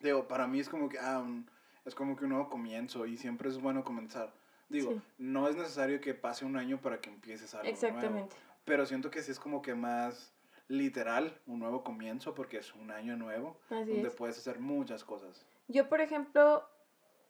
[0.00, 1.46] Digo, para mí es como que, ah, un-
[1.84, 4.32] es como que un nuevo comienzo y siempre es bueno comenzar.
[4.70, 5.00] Digo, Sí.
[5.18, 7.74] no es necesario que pase un año para que empieces algo nuevo.
[7.86, 8.36] exactamente.
[8.64, 10.32] Pero siento que sí es como que más
[10.68, 14.14] literal, un nuevo comienzo, porque es un año nuevo, Así donde es.
[14.14, 15.44] puedes hacer muchas cosas.
[15.68, 16.66] Yo, por ejemplo,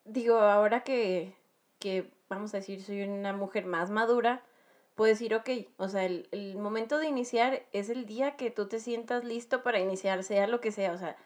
[0.05, 1.35] digo, ahora que,
[1.81, 4.45] que vamos a decir, soy una mujer más madura,
[4.95, 8.69] puedo decir, ok, o sea, el, el momento de iniciar es el día que tú
[8.69, 11.17] te sientas listo para iniciar, sea lo que sea, o sea,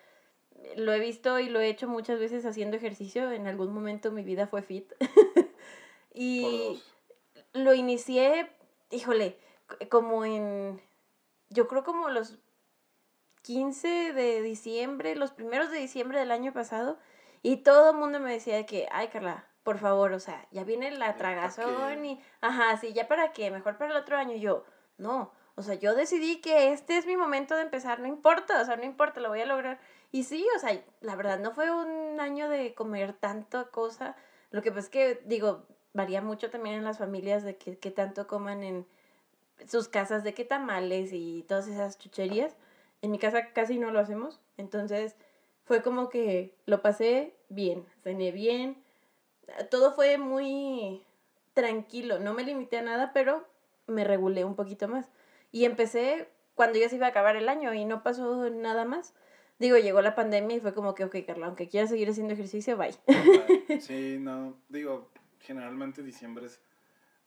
[0.76, 4.22] lo he visto y lo he hecho muchas veces haciendo ejercicio, en algún momento mi
[4.22, 4.92] vida fue fit.
[6.20, 6.82] Y
[7.52, 8.50] lo inicié,
[8.90, 9.38] híjole,
[9.88, 10.80] como en,
[11.48, 12.38] yo creo como los
[13.42, 16.98] 15 de diciembre, los primeros de diciembre del año pasado,
[17.42, 20.64] y todo el mundo me decía de que, ay Carla, por favor, o sea, ya
[20.64, 22.06] viene la ¿pa' tragazón qué?
[22.06, 24.34] y, ajá, sí, ya para qué, mejor para el otro año.
[24.34, 24.64] Yo,
[24.96, 28.64] no, o sea, yo decidí que este es mi momento de empezar, no importa, o
[28.64, 29.78] sea, no importa, lo voy a lograr.
[30.10, 34.16] Y sí, o sea, la verdad, no fue un año de comer tanta cosa.
[34.52, 37.90] Lo que pasa es que, digo, varía mucho también en las familias de que, que
[37.90, 38.86] tanto coman en
[39.66, 42.56] sus casas, de qué tamales y todas esas chucherías.
[43.02, 45.14] En mi casa casi no lo hacemos, entonces
[45.66, 48.82] fue como que lo pasé bien, cené bien,
[49.70, 51.02] todo fue muy
[51.54, 53.46] tranquilo, no me limité a nada, pero
[53.86, 55.08] me regulé un poquito más.
[55.50, 59.14] Y empecé cuando ya se iba a acabar el año y no pasó nada más.
[59.58, 62.76] Digo, llegó la pandemia y fue como que, ok, Carla, aunque quieras seguir haciendo ejercicio,
[62.76, 62.94] bye.
[63.80, 66.60] Sí, no, digo, generalmente diciembre es,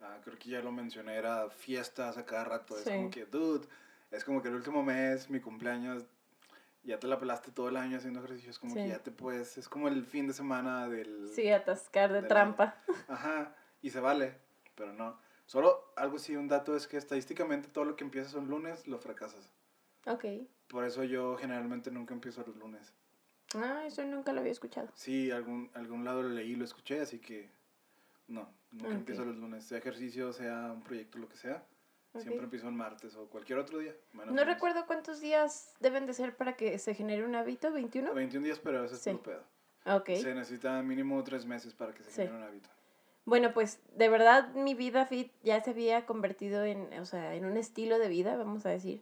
[0.01, 2.77] ah, creo que ya lo mencioné, era fiestas a cada rato.
[2.77, 2.91] Es Sí.
[2.91, 3.67] como que, dude,
[4.11, 6.05] es como que el último mes, mi cumpleaños,
[6.83, 8.49] ya te la pelaste todo el año haciendo ejercicio.
[8.51, 8.89] Es como que Sí.
[8.89, 11.29] ya te puedes, es como el fin de semana del...
[11.29, 12.75] Sí, atascar de trampa.
[13.07, 14.37] Ajá, y se vale,
[14.75, 15.19] pero no.
[15.45, 18.97] Solo algo así, un dato es que estadísticamente todo lo que empiezas un lunes lo
[18.99, 19.51] fracasas.
[20.07, 20.25] Ok.
[20.67, 22.93] Por eso yo generalmente nunca empiezo los lunes.
[23.53, 24.87] Ah, eso nunca lo había escuchado.
[24.95, 27.49] Sí, algún, algún lado lo leí, lo escuché, así que
[28.27, 28.93] no, nunca Ok.
[28.93, 29.65] empiezo los lunes.
[29.65, 31.65] Sea ejercicio, sea un proyecto, lo que sea.
[32.13, 32.21] Ok.
[32.21, 33.95] Siempre empiezo el martes o cualquier otro día.
[34.13, 34.45] No lunes.
[34.45, 38.13] recuerdo cuántos días deben de ser para que se genere un hábito, ¿21?
[38.13, 39.17] 21 días, pero ese es Sí.
[39.23, 39.43] pedo.
[39.85, 40.09] Ok.
[40.21, 42.21] Se necesita mínimo tres meses para que se Sí.
[42.23, 42.69] genere un hábito.
[43.23, 47.45] Bueno, pues de verdad mi vida fit ya se había convertido en, o sea, en
[47.45, 49.01] un estilo de vida, vamos a decir.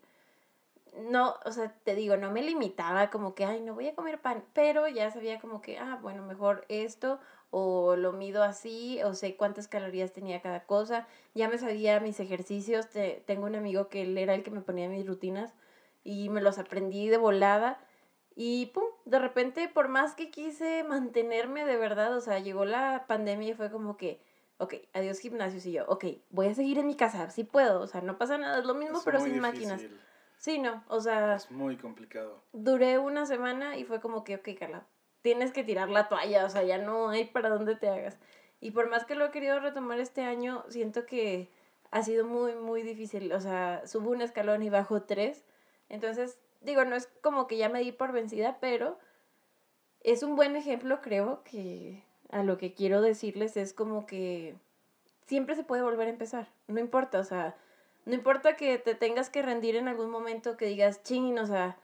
[0.97, 4.19] No, o sea, te digo, no me limitaba como que, ay, no voy a comer
[4.19, 7.19] pan, pero ya sabía como que, ah, bueno, mejor esto,
[7.51, 12.19] o lo mido así, o sé cuántas calorías tenía cada cosa, ya me sabía mis
[12.19, 15.53] ejercicios, te- tengo un amigo que él era el que me ponía mis rutinas
[16.03, 17.79] y me los aprendí de volada.
[18.35, 23.05] Y pum, de repente, por más que quise mantenerme de verdad, o sea, llegó la
[23.07, 24.21] pandemia y fue como que,
[24.59, 27.87] ok, adiós gimnasios y yo, ok, voy a seguir en mi casa, sí puedo, o
[27.87, 29.81] sea, no pasa nada, es lo mismo, Es pero sin máquinas.
[30.37, 32.43] Sí, no, o sea, Es muy complicado.
[32.53, 34.87] duré una semana y fue como que, ok, Carla,
[35.21, 38.17] tienes que tirar la toalla, o sea, ya no hay para dónde te hagas.
[38.61, 41.49] Y por más que lo he querido retomar este año, siento que
[41.91, 45.45] ha sido muy, muy difícil, o sea, subo un escalón y bajo tres,
[45.89, 48.99] entonces, digo, no es como que ya me di por vencida, pero
[50.01, 54.55] es un buen ejemplo, creo, que a lo que quiero decirles es como que
[55.25, 57.55] siempre se puede volver a empezar, no importa, o sea,
[58.05, 61.77] no importa que te tengas que rendir en algún momento, que digas, chin, o sea,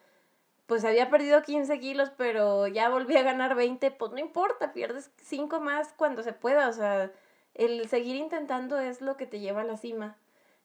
[0.65, 5.11] pues había perdido 15 kilos, pero ya volví a ganar 20, pues no importa, pierdes
[5.23, 7.11] 5 más cuando se pueda, o sea,
[7.53, 10.17] el seguir intentando es lo que te lleva a la cima.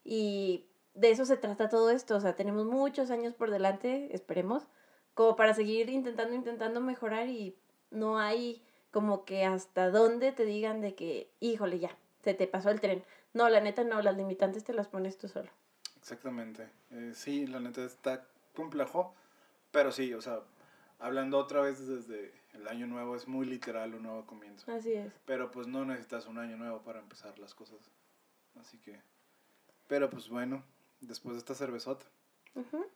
[0.05, 4.67] Y de eso se trata todo esto, o sea, tenemos muchos años por delante, esperemos,
[5.15, 7.57] como para seguir intentando, intentando mejorar y
[7.91, 12.71] no hay como que hasta dónde te digan de que, híjole, ya, se te pasó
[12.71, 13.05] el tren.
[13.33, 15.51] No, la neta no, las limitantes te las pones tú solo.
[15.99, 16.69] Exactamente.
[16.91, 19.15] Eh, sí, la neta está complejo,
[19.71, 20.41] pero sí, o sea,
[20.99, 24.71] hablando otra vez desde el año nuevo, es muy literal un nuevo comienzo.
[24.73, 25.13] Así es.
[25.25, 27.79] Pero pues no necesitas un año nuevo para empezar las cosas.
[28.59, 29.01] Así que...
[29.87, 30.63] Pero pues bueno,
[31.01, 32.07] después de esta cervezota,
[32.55, 32.87] Ujú.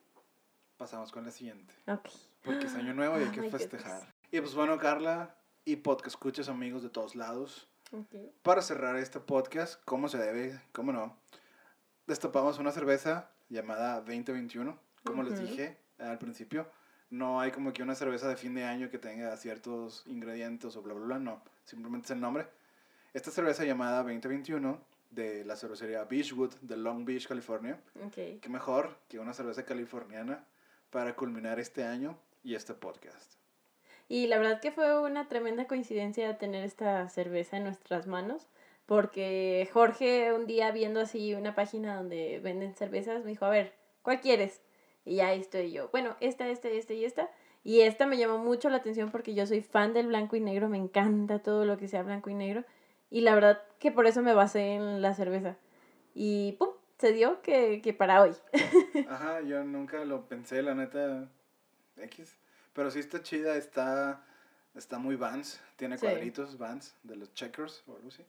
[0.77, 1.73] pasamos con la siguiente.
[1.87, 2.09] Ok.
[2.43, 4.13] Porque es año nuevo y hay que festejar.
[4.31, 5.35] Y pues bueno, Carla
[5.65, 7.67] y podcast escuchas amigos de todos lados.
[7.91, 8.15] Ok.
[8.43, 11.17] Para cerrar este podcast, como se debe, cómo no,
[12.07, 14.77] destapamos una cerveza llamada 2021.
[15.03, 15.47] Como les Ujú.
[15.47, 16.69] dije al principio,
[17.09, 20.81] no hay como que una cerveza de fin de año que tenga ciertos ingredientes o
[20.81, 21.41] bla, bla, bla, no.
[21.65, 22.47] Simplemente es el nombre.
[23.13, 24.79] Esta cerveza llamada 2021
[25.11, 27.79] de la cervecería Beachwood de Long Beach, California.
[28.13, 30.43] Qué mejor que una cerveza californiana
[30.89, 33.33] para culminar este año y este podcast.
[34.07, 38.47] Y la verdad que fue una tremenda coincidencia tener esta cerveza en nuestras manos,
[38.85, 43.73] porque Jorge un día viendo así una página donde venden cervezas me dijo, a ver,
[44.03, 44.61] ¿cuál quieres?
[45.05, 47.29] Y ya ahí estoy yo, bueno, esta, esta, esta y esta.
[47.63, 50.69] Y esta me llamó mucho la atención porque yo soy fan del blanco y negro,
[50.69, 52.63] me encanta todo lo que sea blanco y negro.
[53.09, 55.57] Y la verdad que por eso me basé en la cerveza.
[56.13, 58.31] Y pum, se dio que, que para hoy.
[59.09, 61.29] Ajá, yo nunca lo pensé, la neta,
[61.97, 62.35] X.
[62.73, 64.23] Pero sí está chida, está,
[64.75, 66.05] está muy Vans, tiene Sí.
[66.05, 68.23] cuadritos Vans de los checkers o algo así.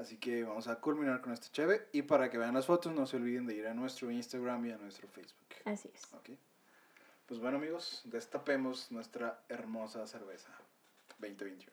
[0.00, 1.86] Así que vamos a culminar con este cheve.
[1.92, 4.72] Y para que vean las fotos, no se olviden de ir a nuestro Instagram y
[4.72, 5.46] a nuestro Facebook.
[5.66, 6.04] Así es.
[6.14, 6.30] ¿ok?
[7.26, 10.48] Pues bueno, amigos, destapemos nuestra hermosa cerveza
[11.18, 11.70] 2021.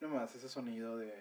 [0.00, 1.14] Nomás ese sonido de,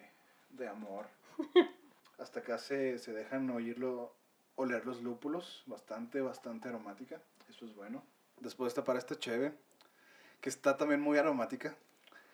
[0.49, 1.05] de amor.
[2.17, 4.15] Hasta acá se, se dejan oírlo,
[4.55, 7.21] oler los lúpulos, bastante, bastante aromática.
[7.47, 8.03] Eso es bueno.
[8.39, 9.53] Después está para esta cheve,
[10.41, 11.77] que está también muy aromática.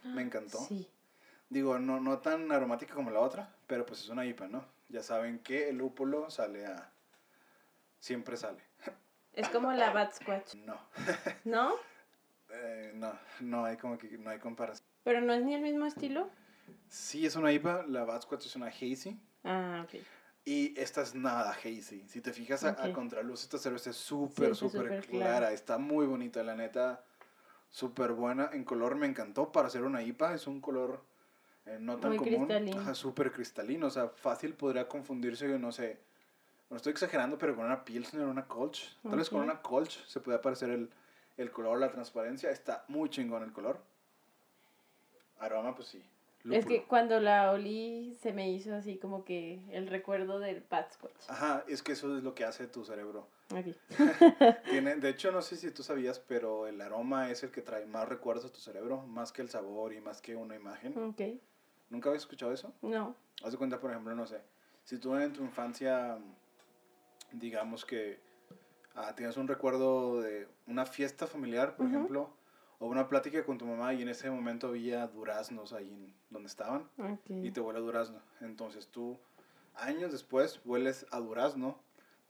[0.04, 0.60] Me encantó.
[0.60, 0.88] Sí.
[1.50, 4.66] Digo, no, no tan aromática como la otra, pero pues es una IPA, ¿no?
[4.90, 6.92] Ya saben que el lúpulo sale a...
[8.00, 8.62] Siempre sale.
[9.34, 10.80] Es como la Bad Squatch, No,
[11.46, 11.74] ¿no?
[12.50, 14.86] eh, no, no hay como que no hay comparación.
[15.04, 16.30] Pero no es ni el mismo estilo.
[16.90, 20.02] Sí es una IPA, la Bad Squatch es una hazy Ah, ok.
[20.46, 22.06] y esta es nada hazy.
[22.08, 25.52] Si te fijas a, contraluz, esta cerveza es súper, súper clara.
[25.52, 27.04] Está muy bonita, la neta,
[27.70, 28.50] súper buena.
[28.54, 31.02] En color me encantó para hacer una IPA, es un color
[31.66, 32.48] eh, no tan Muy común.
[32.48, 32.82] cristalino.
[32.82, 36.00] Ajá, súper cristalino, o sea, fácil podría confundirse, yo no sé.
[36.70, 38.98] No estoy exagerando, pero con una Pilsner o una Kolsch.
[39.02, 40.90] Tal vez con una Kolsch se puede aparecer el,
[41.38, 42.50] el color, la transparencia.
[42.52, 43.80] Está muy chingón el color.
[45.40, 46.04] Aroma, pues sí.
[46.52, 51.30] Es que cuando la olí se me hizo así como que el recuerdo del Squatch.
[51.30, 53.28] Ajá, es que eso es lo que hace tu cerebro.
[53.56, 53.76] Aquí.
[54.70, 57.86] Tiene, de hecho, no sé si tú sabías, pero el aroma es el que trae
[57.86, 60.98] más recuerdos a tu cerebro, más que el sabor y más que una imagen.
[60.98, 61.22] Ok.
[61.90, 62.74] ¿Nunca habías escuchado eso?
[62.82, 63.16] No.
[63.44, 64.42] Haz de cuenta, por ejemplo, no sé,
[64.84, 66.18] si tú en tu infancia,
[67.32, 68.20] digamos que
[68.96, 71.96] ah, tienes un recuerdo de una fiesta familiar, por Ujú.
[71.96, 72.30] ejemplo,
[72.80, 76.48] o una plática con tu mamá y en ese momento había duraznos ahí en donde
[76.48, 77.30] estaban Ok.
[77.30, 78.20] y te huele a durazno.
[78.42, 79.18] Entonces tú,
[79.76, 81.80] años después, hueles a durazno,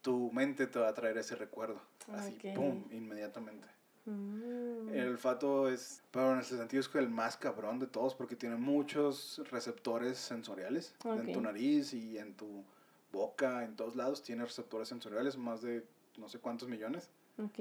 [0.07, 1.81] tu mente te va a traer ese recuerdo.
[2.13, 3.67] Así, pum, inmediatamente.
[4.05, 4.87] Mm.
[4.93, 8.55] El olfato es, pero en ese sentido es el más cabrón de todos porque tiene
[8.55, 12.63] muchos receptores sensoriales en tu nariz y en tu
[13.11, 17.09] boca, en todos lados tiene receptores sensoriales, más de no sé cuántos millones.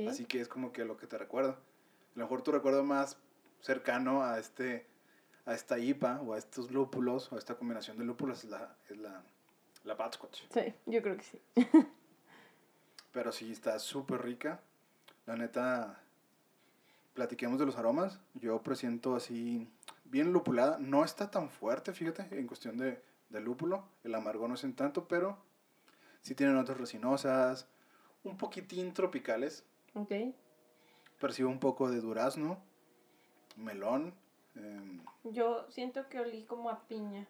[0.08, 1.50] Así que es como que lo que te recuerda.
[1.50, 1.58] A
[2.14, 3.18] lo mejor tu recuerdo más
[3.60, 4.86] cercano a este
[5.46, 8.76] a esta IPA o a estos lúpulos o a esta combinación de lúpulos es la
[8.88, 9.24] es la
[9.82, 10.42] la Butterscotch.
[10.50, 11.40] Sí, yo creo que sí.
[13.16, 14.60] Pero sí está súper rica.
[15.24, 15.98] La neta,
[17.14, 18.20] platiquemos de los aromas.
[18.34, 19.66] Yo presiento así,
[20.04, 20.76] bien lupulada.
[20.78, 23.88] No está tan fuerte, fíjate, en cuestión de, de lúpulo.
[24.04, 25.38] El amargo no es en tanto, pero
[26.20, 27.66] sí tiene notas resinosas,
[28.22, 29.64] un poquitín tropicales.
[29.94, 30.12] Ok.
[31.18, 32.58] Percibo un poco de durazno,
[33.56, 34.12] melón,
[34.56, 37.26] em, Yo siento que olí como a piña.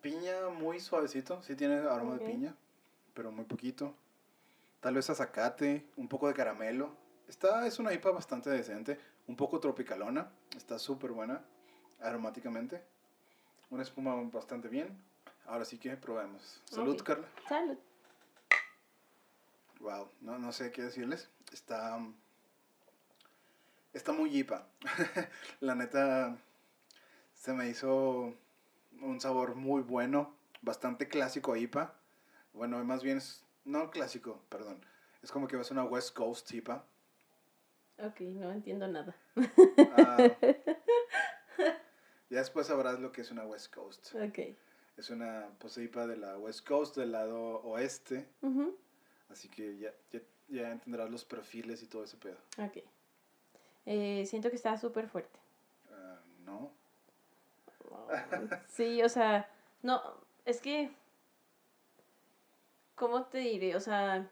[0.00, 1.40] piña muy suavecito.
[1.44, 2.56] Sí tiene aroma de piña,
[3.14, 3.94] pero muy poquito.
[4.86, 6.94] Tal vez azacate, un poco de caramelo.
[7.26, 10.30] Esta es una IPA bastante decente, un poco tropicalona.
[10.56, 11.42] Está súper buena
[12.00, 12.84] aromáticamente.
[13.70, 14.96] Una espuma bastante bien.
[15.46, 16.62] Ahora sí que probemos.
[16.66, 17.02] Salud.
[17.02, 17.26] Carla.
[17.48, 17.76] Salud.
[19.80, 21.28] Wow, no, no sé qué decirles.
[21.52, 21.98] Está.
[23.92, 24.68] Está muy IPA.
[25.58, 26.38] La neta.
[27.34, 28.34] Se me hizo
[29.02, 30.32] un sabor muy bueno.
[30.62, 31.92] Bastante clásico IPA.
[32.52, 33.45] Bueno, más bien es.
[33.66, 34.80] No clásico, perdón.
[35.22, 36.86] Es como que vas a una West Coast IPA.
[37.98, 39.14] Ok, no entiendo nada.
[39.96, 40.16] Ah,
[42.30, 44.14] ya después sabrás lo que es una West Coast.
[44.14, 44.38] Ok.
[44.96, 48.28] Es una pues, IPA de la West Coast, del lado oeste.
[49.28, 52.38] Así que ya, ya, ya entenderás los perfiles y todo ese pedo.
[52.58, 52.84] Ok.
[53.84, 55.40] Eh, siento que está súper fuerte.
[55.90, 56.72] Ah, no.
[58.68, 59.50] Sí, o sea,
[59.82, 60.00] no,
[60.44, 60.90] es que,
[62.96, 63.76] ¿cómo te diré?
[63.76, 64.28] O sea,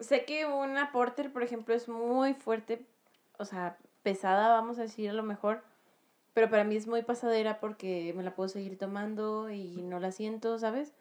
[0.00, 2.84] sé que una porter, por ejemplo, es muy fuerte,
[3.38, 5.62] o sea, pesada, vamos a decir a lo mejor,
[6.34, 10.10] pero para mí es muy pasadera porque me la puedo seguir tomando y no la
[10.12, 10.92] siento, ¿sabes?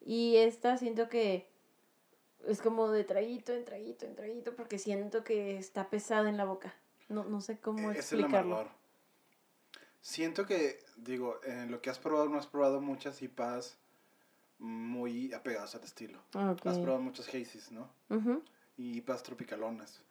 [0.00, 1.48] Y esta siento que
[2.46, 6.44] es como de traguito en traguito en traguito porque siento que está pesada en la
[6.44, 6.74] boca.
[7.08, 8.54] No, no sé cómo es el explicarlo.
[8.56, 8.84] amargor.
[10.00, 13.78] Siento que, digo, en lo que has probado, no has probado muchas IPAs
[14.64, 16.18] muy apegadas al estilo.
[16.34, 16.66] Ok.
[16.66, 17.88] Has probado muchas hazies, ¿no?
[18.76, 20.02] Y IPAs tropicalonas.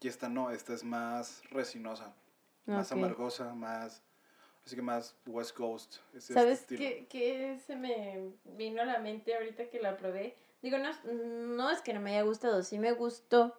[0.00, 2.14] Y esta no, esta es más resinosa,
[2.66, 4.02] más amargosa, más,
[4.64, 5.96] así que más West Coast.
[6.14, 10.36] es este ¿Sabes qué, qué se me vino a la mente ahorita que la probé?
[10.62, 13.58] Digo, no, es- no es que no me haya gustado, sí me gustó,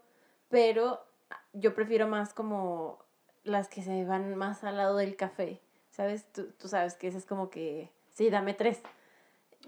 [0.49, 1.03] pero
[1.53, 3.03] yo prefiero más como
[3.43, 5.59] las que se van más al lado del café,
[5.91, 6.25] ¿sabes?
[6.31, 8.81] Tú, tú sabes que esa es como que, sí, dame tres.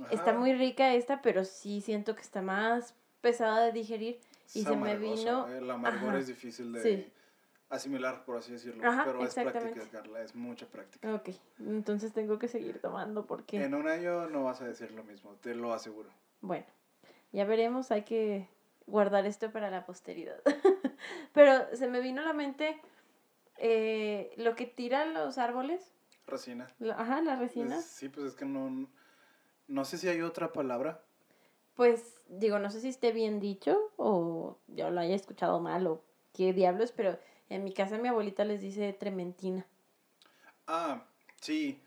[0.09, 4.19] Está muy rica esta, pero sí siento que está más pesada de digerir.
[4.53, 7.11] y es se me vino- El amargor Ajá, es difícil de sí.
[7.69, 8.87] asimilar, por así decirlo.
[8.87, 9.81] Ajá, pero es práctica.
[9.91, 11.13] Carla, es mucha práctica.
[11.13, 13.63] Ok, entonces tengo que seguir tomando porque...
[13.63, 16.09] En un año no vas a decir lo mismo, te lo aseguro.
[16.41, 16.65] Bueno,
[17.31, 18.49] ya veremos, hay que
[18.87, 20.41] guardar esto para la posteridad.
[21.33, 22.81] Pero se me vino a la mente
[23.57, 25.93] eh, lo que tiran los árboles,
[26.27, 26.67] Resina.
[26.79, 27.79] la- ajá, las resinas.
[27.85, 28.87] Es- sí, pues es que no.
[29.77, 31.03] No sé si hay otra palabra.
[31.75, 36.01] Pues digo, no sé si esté bien dicho o yo lo haya escuchado mal o
[36.33, 37.17] qué diablos, pero
[37.49, 39.65] en mi casa mi abuelita les dice trementina.
[40.67, 41.05] Ah,
[41.41, 41.79] sí.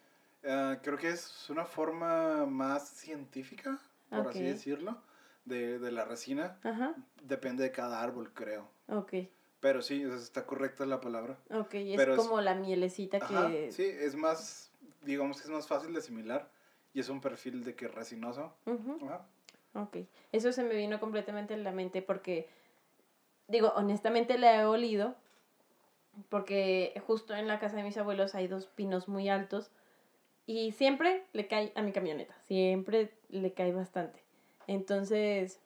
[0.47, 3.79] ah, creo que es una forma más científica,
[4.11, 5.03] por así decirlo,
[5.44, 6.59] de, de la resina.
[6.62, 8.68] Ajá, Depende de cada árbol, creo.
[8.88, 9.14] ok,
[9.61, 11.38] Pero sí, está correcta la palabra.
[11.51, 13.71] ok, es Pero es- como la mielecita Ajá, que...
[13.71, 14.71] sí, es más,
[15.02, 16.50] digamos que es más fácil de asimilar.
[16.95, 18.55] Y es un perfil de que es resinoso.
[18.65, 19.27] Ajá.
[19.75, 19.99] Ok,
[20.33, 22.49] eso se me vino completamente en la mente porque,
[23.49, 25.17] digo, honestamente la he olido
[26.29, 29.73] porque justo en la casa de mis abuelos hay dos pinos muy altos
[30.47, 34.23] y siempre le cae a mi camioneta, siempre le cae bastante.
[34.67, 35.61] Entonces,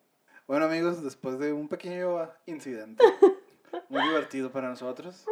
[0.47, 3.03] Bueno, amigos, después de un pequeño incidente,
[3.89, 5.25] muy divertido para nosotros.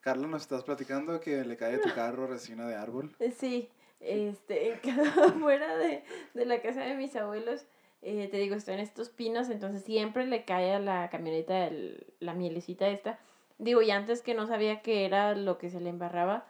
[0.00, 3.14] Carla, nos estás platicando que le cae tu carro resina de árbol.
[3.36, 3.68] sí,
[4.00, 5.04] este, quedó
[5.40, 7.66] fuera de, de la casa de mis abuelos.
[8.02, 12.06] eh, te digo, estoy en estos pinos, entonces siempre le cae a la camioneta el-
[12.20, 13.18] la mielecita esta.
[13.58, 16.46] Digo, y antes que no sabía qué era lo que se le embarraba,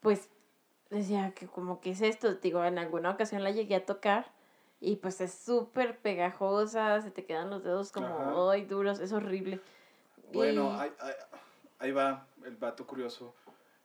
[0.00, 0.28] pues
[0.90, 4.32] decía que como que es esto, digo, en alguna ocasión la llegué a tocar
[4.80, 9.60] y pues es súper pegajosa, se te quedan los dedos como ay duros, es horrible.
[10.32, 10.90] Bueno, ahí,
[11.78, 13.34] ahí, va el vato curioso.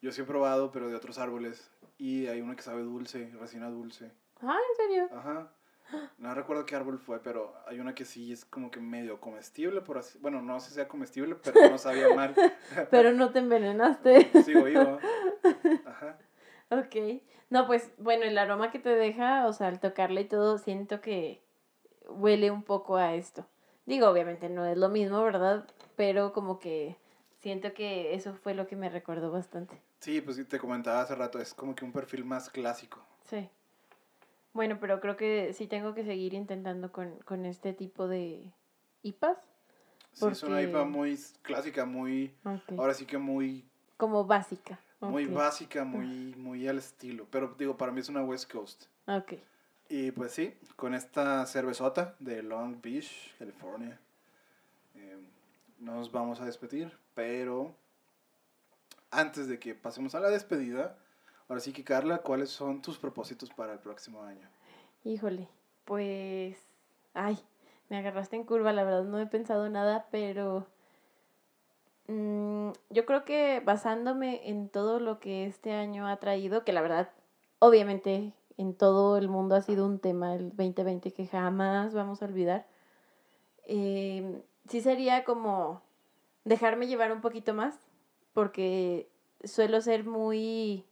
[0.02, 1.70] Yo sí he probado, pero de otros árboles.
[1.98, 4.12] Y hay uno que sabe dulce, resina dulce.
[4.42, 5.10] Ah, ¿en serio?
[5.18, 5.52] Ajá.
[6.18, 9.82] No recuerdo qué árbol fue, pero hay una que sí es como que medio comestible,
[9.82, 10.20] por así.
[10.20, 12.36] Bueno, no sé si sea comestible, pero no sabía mal.
[12.92, 14.30] pero no te envenenaste.
[14.44, 15.00] Sigo vivo.
[15.86, 16.18] Ajá.
[16.70, 17.22] Ok.
[17.50, 21.00] No, pues bueno, el aroma que te deja, o sea, al tocarle y todo, siento
[21.00, 21.42] que
[22.10, 23.48] huele un poco a esto.
[23.86, 25.66] Digo, obviamente no es lo mismo, ¿verdad?
[25.96, 26.98] Pero como que
[27.48, 29.82] siento que eso fue lo que me recordó bastante.
[30.02, 33.02] Sí, pues te comentaba hace rato, es como que un perfil más clásico.
[33.24, 33.50] Sí.
[34.52, 38.52] Bueno, pero creo que sí tengo que seguir intentando con, este tipo de
[39.02, 39.38] IPAs.
[40.12, 42.36] Sí, es una IPA muy clásica, muy...
[42.78, 43.64] Ahora sí que muy...
[43.96, 44.78] Como básica.
[45.00, 47.28] Muy básica, muy, muy al estilo.
[47.32, 48.88] Pero digo, para mí es una West Coast.
[49.06, 49.36] Ok.
[49.88, 53.98] Y pues sí, con esta cervezota de Long Beach, California,
[54.96, 55.30] em,
[55.80, 57.07] nos vamos a despedir.
[57.18, 57.76] Pero
[59.12, 60.98] antes de que pasemos a la despedida,
[61.50, 64.48] ahora sí que Carla, ¿cuáles son tus propósitos para el próximo año?
[65.04, 65.50] Híjole,
[65.84, 66.58] pues...
[67.14, 67.38] Ay,
[67.90, 70.68] me agarraste en curva, la verdad no he pensado nada, pero
[72.08, 76.82] Mm, yo creo que basándome en todo lo que este año ha traído, que la
[76.82, 77.10] verdad,
[77.60, 82.26] obviamente en todo el mundo ha sido un tema el 2020 que jamás vamos a
[82.26, 82.66] olvidar,
[83.66, 85.82] eh, sí sería como
[86.48, 87.78] dejarme llevar un poquito más,
[88.34, 89.10] porque
[89.44, 90.86] suelo ser muy,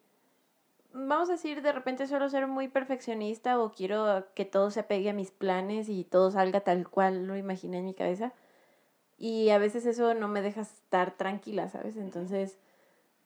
[0.94, 5.10] vamos a decir, de repente suelo ser muy perfeccionista o quiero que todo se apegue
[5.10, 8.34] a mis planes y todo salga tal cual lo imaginé en mi cabeza.
[9.18, 11.96] Y a veces eso no me deja estar tranquila, ¿sabes?
[11.96, 12.60] Entonces,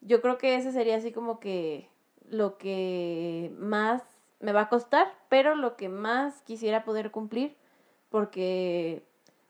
[0.01, 1.89] yo creo que ese sería así como que
[2.29, 4.03] lo que más
[4.39, 7.57] me va a costar, pero lo que más quisiera poder cumplir,
[8.09, 9.08] porque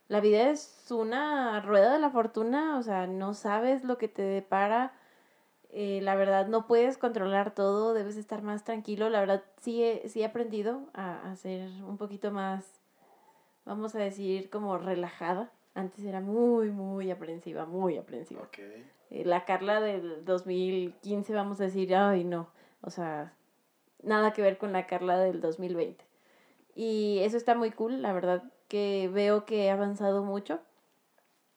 [0.10, 4.24] la vida es una rueda de la fortuna, o sea, no sabes lo que te
[4.24, 4.92] depara,
[5.72, 10.10] eh, la verdad no puedes controlar todo, debes estar más tranquilo, la verdad sí he,
[10.10, 12.82] sí he aprendido a, a ser un poquito más,
[13.66, 18.42] vamos a decir, como relajada antes era muy, muy aprensiva, muy aprensiva.
[18.42, 18.86] Okay.
[19.12, 22.50] Eh, la Carla del 2015, vamos a decir, ay, no.
[22.82, 23.34] O sea,
[24.04, 26.04] nada que ver con la Carla del 2020.
[26.76, 30.62] Y eso está muy cool, la verdad que veo que he avanzado mucho.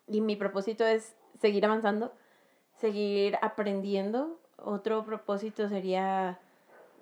[0.08, 2.12] Y mi propósito es seguir avanzando,
[2.78, 4.40] seguir aprendiendo.
[4.56, 6.40] Otro propósito sería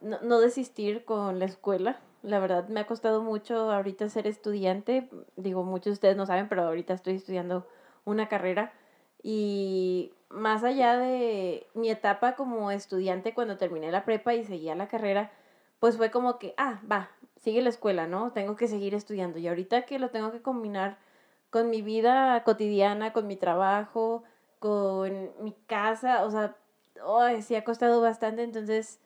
[0.03, 5.09] no, no desistir con la escuela la verdad me ha costado mucho ahorita ser estudiante.
[5.37, 7.67] Digo, muchos de ustedes no saben, pero ahorita estoy estudiando
[8.05, 8.73] una carrera.
[9.23, 14.89] Y más allá de mi etapa como estudiante cuando terminé la prepa y seguía la
[14.89, 15.33] carrera,
[15.79, 18.33] pues fue como que, ah, va, sigue la escuela, ¿no?
[18.33, 19.39] Tengo que seguir estudiando.
[19.39, 20.99] Y ahorita que lo tengo que combinar
[21.51, 24.23] con mi vida cotidiana, con mi trabajo,
[24.59, 26.57] con mi casa, o sea,
[27.05, 28.43] oh, sí ha costado bastante.
[28.43, 29.01] Entonces,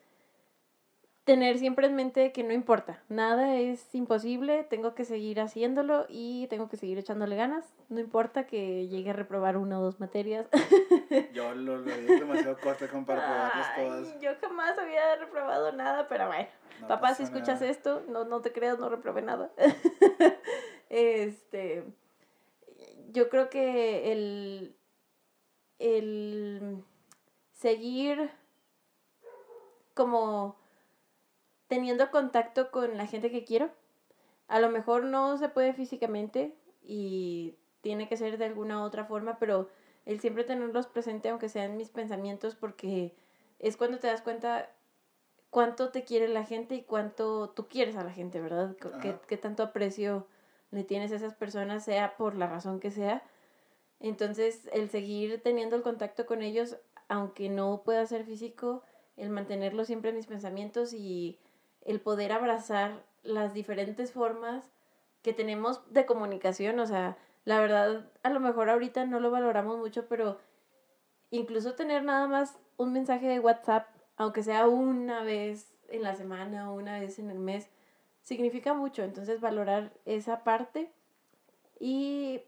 [1.24, 6.46] tener siempre en mente que no importa, nada es imposible, tengo que seguir haciéndolo y
[6.48, 10.46] tengo que seguir echándole ganas, no importa que llegue a reprobar una o dos materias.
[11.32, 14.20] Yo lo, lo demasiado corto con para probarlas todas.
[14.20, 16.46] Yo jamás había reprobado nada, pero bueno,
[16.88, 19.50] papá, si escuchas esto, no, no te creas, no reprobé nada.
[20.90, 21.84] este,
[23.12, 24.76] yo creo que el,
[25.78, 26.84] el
[27.52, 28.30] seguir
[29.94, 30.63] como
[31.74, 33.68] teniendo contacto con la gente que quiero.
[34.46, 39.38] A lo mejor no se puede físicamente y tiene que ser de alguna otra forma,
[39.40, 39.68] pero
[40.06, 43.16] el siempre tenerlos presente, aunque sean mis pensamientos, porque
[43.58, 44.70] es cuando te das cuenta
[45.50, 48.76] cuánto te quiere la gente y cuánto tú quieres a la gente, ¿verdad?
[49.02, 50.28] ¿Qué, qué tanto aprecio
[50.70, 53.22] le tienes a esas personas, sea por la razón que sea.
[53.98, 56.76] Entonces, el seguir teniendo el contacto con ellos,
[57.08, 58.82] aunque no pueda ser físico,
[59.16, 61.38] el mantenerlo siempre en mis pensamientos y
[61.84, 64.70] el poder abrazar las diferentes formas
[65.22, 69.78] que tenemos de comunicación, o sea, la verdad, a lo mejor ahorita no lo valoramos
[69.78, 70.38] mucho, pero
[71.30, 76.70] incluso tener nada más un mensaje de WhatsApp, aunque sea una vez en la semana
[76.70, 77.68] o una vez en el mes,
[78.22, 79.02] significa mucho.
[79.02, 80.90] Entonces, valorar esa parte
[81.78, 82.42] y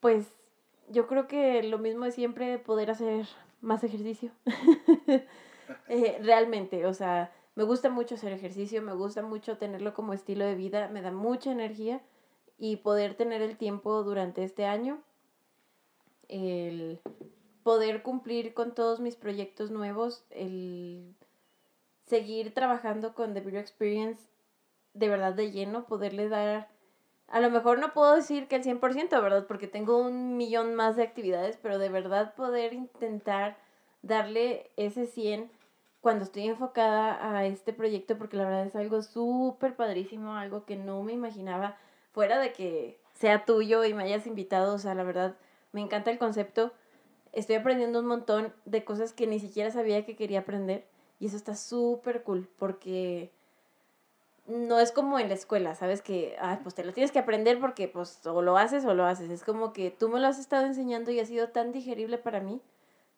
[0.00, 0.26] pues
[0.90, 3.26] yo creo que lo mismo es siempre poder hacer
[3.60, 4.30] más ejercicio.
[5.88, 10.44] Eh, realmente, o sea, me gusta mucho hacer ejercicio, me gusta mucho tenerlo como estilo
[10.44, 12.02] de vida, me da mucha energía
[12.58, 15.02] y poder tener el tiempo durante este año,
[16.28, 17.00] el
[17.62, 21.14] poder cumplir con todos mis proyectos nuevos, el
[22.06, 24.28] seguir trabajando con The Experience
[24.92, 26.68] de verdad de lleno, poderle dar,
[27.26, 29.46] a lo mejor no puedo decir que el 100%, ¿verdad?
[29.46, 33.56] Porque tengo un millón más de actividades, pero de verdad poder intentar
[34.02, 35.50] darle ese 100
[36.04, 40.76] cuando estoy enfocada a este proyecto, porque la verdad es algo súper padrísimo, algo que
[40.76, 41.78] no me imaginaba,
[42.12, 45.34] fuera de que sea tuyo y me hayas invitado, o sea, la verdad,
[45.72, 46.72] me encanta el concepto,
[47.32, 50.84] estoy aprendiendo un montón de cosas que ni siquiera sabía que quería aprender,
[51.20, 53.32] y eso está súper cool, porque
[54.46, 56.02] no es como en la escuela, ¿sabes?
[56.02, 59.06] Que, ah, pues te lo tienes que aprender porque, pues, o lo haces o lo
[59.06, 59.30] haces.
[59.30, 62.40] Es como que tú me lo has estado enseñando y ha sido tan digerible para
[62.40, 62.60] mí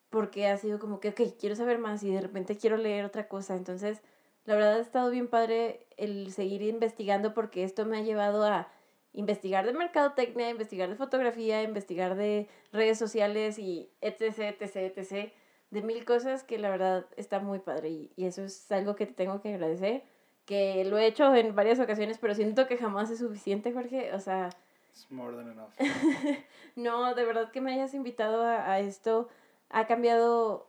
[0.09, 3.27] porque ha sido como que, ok, quiero saber más y de repente quiero leer otra
[3.27, 3.55] cosa.
[3.55, 4.01] Entonces,
[4.45, 8.69] la verdad ha estado bien padre el seguir investigando porque esto me ha llevado a
[9.13, 15.33] investigar de mercadotecnia, investigar de fotografía, investigar de redes sociales y etc, etc, etc,
[15.71, 19.05] de mil cosas que la verdad está muy padre y, y eso es algo que
[19.05, 20.03] te tengo que agradecer,
[20.45, 24.19] que lo he hecho en varias ocasiones, pero siento que jamás es suficiente, Jorge, o
[24.19, 24.49] sea...
[24.91, 25.71] It's more than enough.
[26.75, 29.27] no, de verdad que me hayas invitado a, a esto
[29.69, 30.67] ha cambiado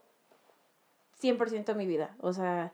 [1.21, 2.15] 100% mi vida.
[2.19, 2.73] O sea,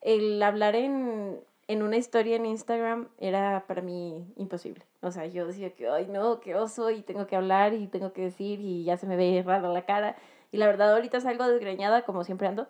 [0.00, 4.84] el hablar en, en una historia en Instagram era para mí imposible.
[5.00, 8.12] O sea, yo decía que, ay, no, qué oso, y tengo que hablar y tengo
[8.12, 10.16] que decir, y ya se me ve rara la cara.
[10.52, 12.68] Y la verdad, ahorita salgo desgreñada, como siempre ando,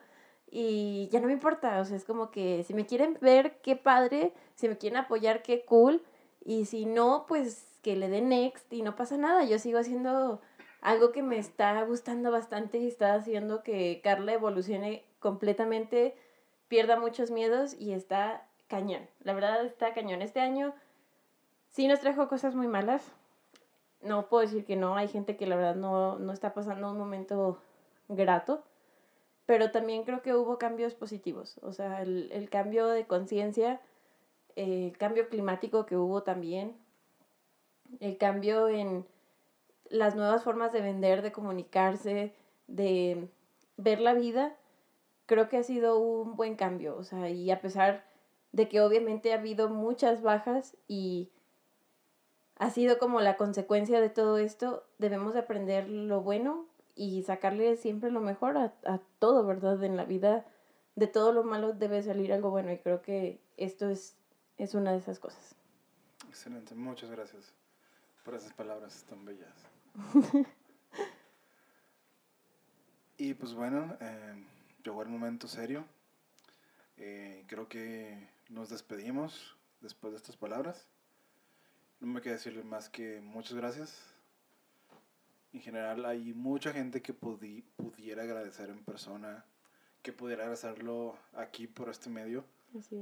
[0.51, 1.81] y ya no me importa.
[1.81, 5.43] O sea, es como que si me quieren ver, qué padre, si me quieren apoyar,
[5.43, 6.03] qué cool,
[6.45, 9.45] y si no, pues que le den next y no pasa nada.
[9.45, 10.41] Yo sigo haciendo
[10.83, 16.17] algo que me está gustando bastante y está haciendo que Carla evolucione completamente,
[16.67, 19.07] pierda muchos miedos y está cañón.
[19.23, 20.23] La verdad está cañón.
[20.23, 20.75] Este año
[21.71, 23.13] sí nos trajo cosas muy malas.
[24.03, 26.99] No puedo decir que no, hay gente que la verdad no, no está pasando un
[26.99, 27.63] momento
[28.09, 28.65] grato,
[29.47, 31.59] pero también creo que hubo cambios positivos.
[31.63, 33.81] O sea, el, el cambio de conciencia,
[34.57, 36.77] el cambio climático que hubo también,
[38.01, 39.07] el cambio en
[39.93, 42.35] las nuevas formas de vender, de comunicarse,
[42.67, 43.29] de
[43.77, 44.57] ver la vida,
[45.27, 46.97] creo que ha sido un buen cambio.
[46.97, 48.05] O sea, y a pesar
[48.53, 51.31] de que obviamente ha habido muchas bajas y
[52.57, 57.77] ha sido como la consecuencia de todo esto, debemos de aprender lo bueno y sacarle
[57.77, 59.83] siempre lo mejor a, a todo, ¿verdad?
[59.85, 60.47] En la vida,
[60.97, 64.17] de todo lo malo debe salir algo bueno y creo que esto es,
[64.57, 65.55] es una de esas cosas.
[66.29, 67.53] Excelente, muchas gracias
[68.25, 69.72] por esas palabras tan bellas.
[73.19, 74.45] Y pues bueno, eh,
[74.85, 75.85] llegó el momento serio.
[76.97, 80.87] Eh, creo que nos despedimos después de estas palabras.
[82.01, 84.13] No me queda decirle más que muchas gracias.
[85.53, 89.45] En general hay mucha gente que pudiera agradecer en persona,
[90.03, 92.45] que pudiera agradecerlo aquí por este medio,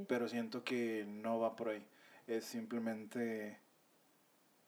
[0.09, 1.87] pero siento que no va por ahí.
[2.27, 3.59] Es simplemente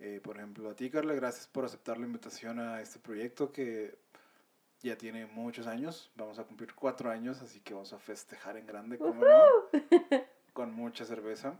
[0.04, 3.96] eh, por ejemplo, a ti, Carla, gracias por aceptar la invitación a este proyecto que
[4.80, 6.10] ya tiene muchos años.
[6.16, 9.14] Vamos a cumplir cuatro años, así que vamos a festejar en grande, no,
[10.52, 11.54] con mucha cerveza.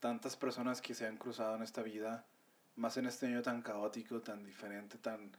[0.00, 2.24] Tantas personas que se han cruzado en esta vida,
[2.74, 5.30] más en este año tan caótico, tan diferente, tan,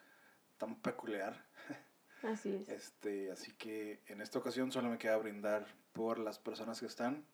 [0.60, 1.36] tan peculiar.
[2.22, 2.70] Así es.
[2.70, 7.26] Este, así que en esta ocasión solo me queda brindar por las personas que están,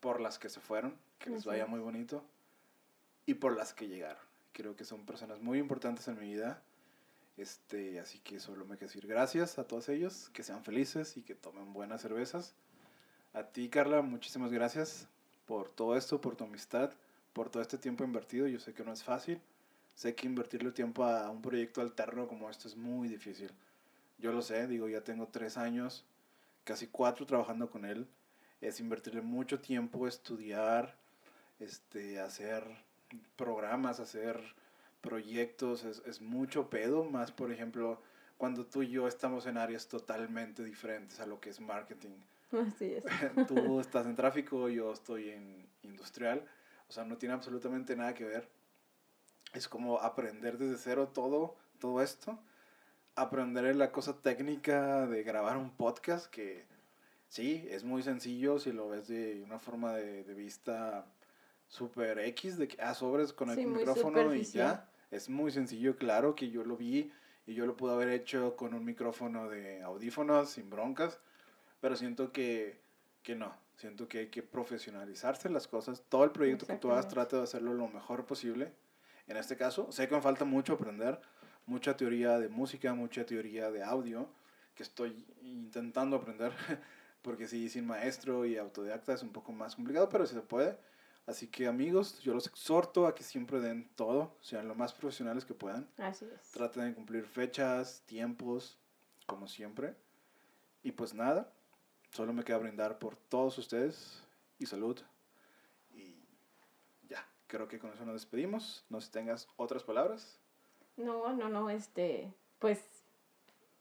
[0.00, 2.22] por las que se fueron, que les vaya muy bonito
[3.26, 4.22] y por las que llegaron.
[4.52, 6.62] Creo que son personas muy importantes en mi vida.
[7.36, 11.22] Este, así que solo me queda decir gracias a todos ellos, que sean felices y
[11.22, 12.54] que tomen buenas cervezas.
[13.32, 15.08] A ti, Carla, muchísimas gracias
[15.46, 16.92] por todo esto, por tu amistad,
[17.32, 18.46] por todo este tiempo invertido.
[18.46, 19.40] Yo sé que no es fácil.
[19.94, 23.50] Sé que invertirle tiempo a un proyecto alterno como esto es muy difícil.
[24.18, 26.04] Yo lo sé, digo, ya tengo tres años,
[26.64, 28.06] casi cuatro trabajando con él.
[28.60, 30.94] Es invertirle mucho tiempo, estudiar,
[31.58, 32.64] este, hacer
[33.36, 34.40] programas, hacer
[35.00, 38.00] proyectos, es, es mucho pedo, más por ejemplo
[38.42, 42.10] cuando tú y yo estamos en áreas totalmente diferentes a lo que es marketing.
[42.50, 43.04] Así es.
[43.46, 46.44] tú estás en tráfico, yo estoy en industrial,
[46.88, 48.48] o sea, no tiene absolutamente nada que ver.
[49.54, 52.36] Es como aprender desde cero todo, todo esto,
[53.14, 56.64] aprender la cosa técnica de grabar un podcast que
[57.28, 61.06] sí, es muy sencillo si lo ves de una forma de, de vista
[61.72, 64.88] super X de que, ah, sobres con el micrófono y ya.
[65.10, 67.10] Es muy sencillo, claro que yo lo vi
[67.46, 71.18] y yo lo pude haber hecho con un micrófono de audífonos sin broncas,
[71.80, 72.78] pero siento que,
[73.22, 76.02] que no, siento que hay que profesionalizarse las cosas.
[76.08, 78.72] Todo el proyecto que tú hagas, trata de hacerlo lo mejor posible.
[79.26, 81.20] En este caso, sé que me falta mucho aprender,
[81.64, 84.28] mucha teoría de música, mucha teoría de audio,
[84.74, 86.52] que estoy intentando aprender,
[87.22, 90.76] porque sí, sin maestro y autodidacta es un poco más complicado, pero sí se puede.
[91.26, 95.44] Así que amigos, yo los exhorto a que siempre den todo, sean lo más profesionales
[95.44, 95.88] que puedan.
[95.98, 96.50] Así es.
[96.50, 98.78] Traten de cumplir fechas, tiempos,
[99.26, 99.94] como siempre.
[100.82, 101.52] Y pues nada,
[102.10, 104.20] solo me queda brindar por todos ustedes
[104.58, 104.98] y salud.
[105.94, 106.16] Y
[107.08, 108.84] ya, creo que con eso nos despedimos.
[108.88, 110.40] No sé si tengas otras palabras.
[110.96, 112.80] No, no, no, este, pues,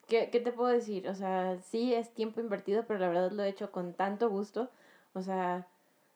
[0.08, 1.10] ¿qué, ¿qué te puedo decir?
[1.10, 4.70] O sea, sí es tiempo invertido, pero la verdad lo he hecho con tanto gusto.
[5.14, 5.68] O sea,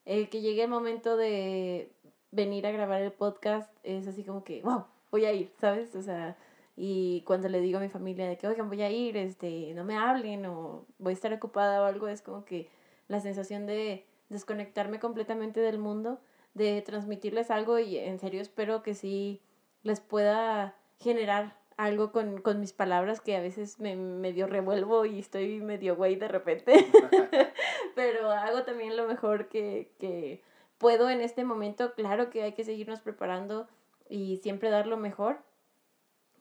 [0.06, 1.92] el que llegue el momento de
[2.32, 5.96] venir a grabar el podcast es así como que, wow, voy a ir, ¿sabes?
[5.96, 6.38] O sea,
[6.76, 9.84] y cuando le digo a mi familia de que, oigan, voy a ir, este, no
[9.84, 12.70] me hablen o voy a estar ocupada o algo, es como que
[13.08, 16.20] la sensación de desconectarme completamente del mundo,
[16.54, 19.42] de transmitirles algo y en serio espero que sí
[19.84, 25.20] les pueda generar algo con, con mis palabras que a veces me medio revuelvo y
[25.20, 26.74] estoy medio güey de repente.
[27.96, 30.42] Pero hago también lo mejor que, que
[30.78, 31.94] puedo en este momento.
[31.96, 33.68] Claro que hay que seguirnos preparando
[34.10, 35.40] y siempre dar lo mejor.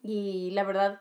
[0.02, 1.00] Y la verdad,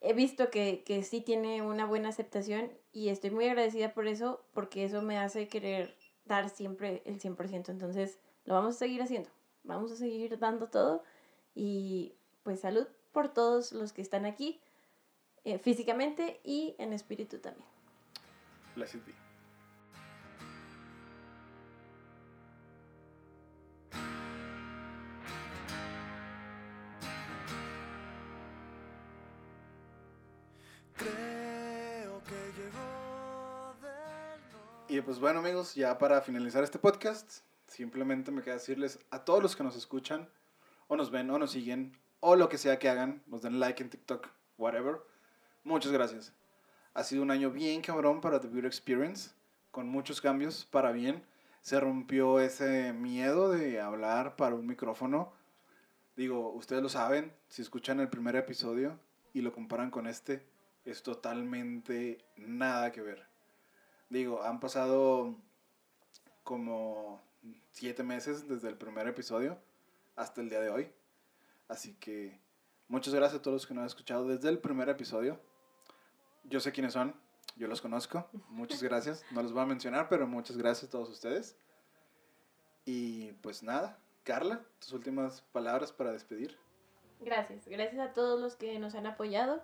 [0.00, 4.44] he visto que, que sí tiene una buena aceptación y estoy muy agradecida por eso,
[4.52, 7.70] porque eso me hace querer dar siempre el 100%.
[7.70, 9.30] Entonces, lo vamos a seguir haciendo.
[9.64, 11.02] Vamos a seguir dando todo
[11.54, 14.60] y pues salud por todos los que están aquí,
[15.44, 17.66] eh, físicamente y en espíritu también.
[35.10, 39.56] Pues bueno amigos, ya para finalizar este podcast, simplemente me queda decirles a todos los
[39.56, 40.28] que nos escuchan,
[40.86, 43.82] o nos ven, o nos siguen, o lo que sea que hagan, nos den like
[43.82, 45.00] en TikTok, whatever.
[45.64, 46.32] Muchas gracias.
[46.94, 49.32] Ha sido un año bien cabrón para The Beauty Experience,
[49.72, 51.24] con muchos cambios para bien.
[51.60, 55.32] Se rompió ese miedo de hablar para un micrófono.
[56.14, 58.96] Digo, ustedes lo saben, si escuchan el primer episodio
[59.32, 60.46] y lo comparan con este,
[60.84, 63.29] es totalmente nada que ver.
[64.10, 65.36] Digo, han pasado
[66.42, 67.22] como
[67.70, 69.56] siete meses desde el primer episodio
[70.16, 70.92] hasta el día de hoy.
[71.68, 72.40] Así que
[72.88, 75.40] muchas gracias a todos los que nos han escuchado desde el primer episodio.
[76.42, 77.14] Yo sé quiénes son,
[77.54, 78.28] yo los conozco.
[78.48, 79.24] Muchas gracias.
[79.30, 81.56] No los voy a mencionar, pero muchas gracias a todos ustedes.
[82.84, 86.58] Y pues nada, Carla, tus últimas palabras para despedir.
[87.20, 89.62] Gracias, gracias a todos los que nos han apoyado.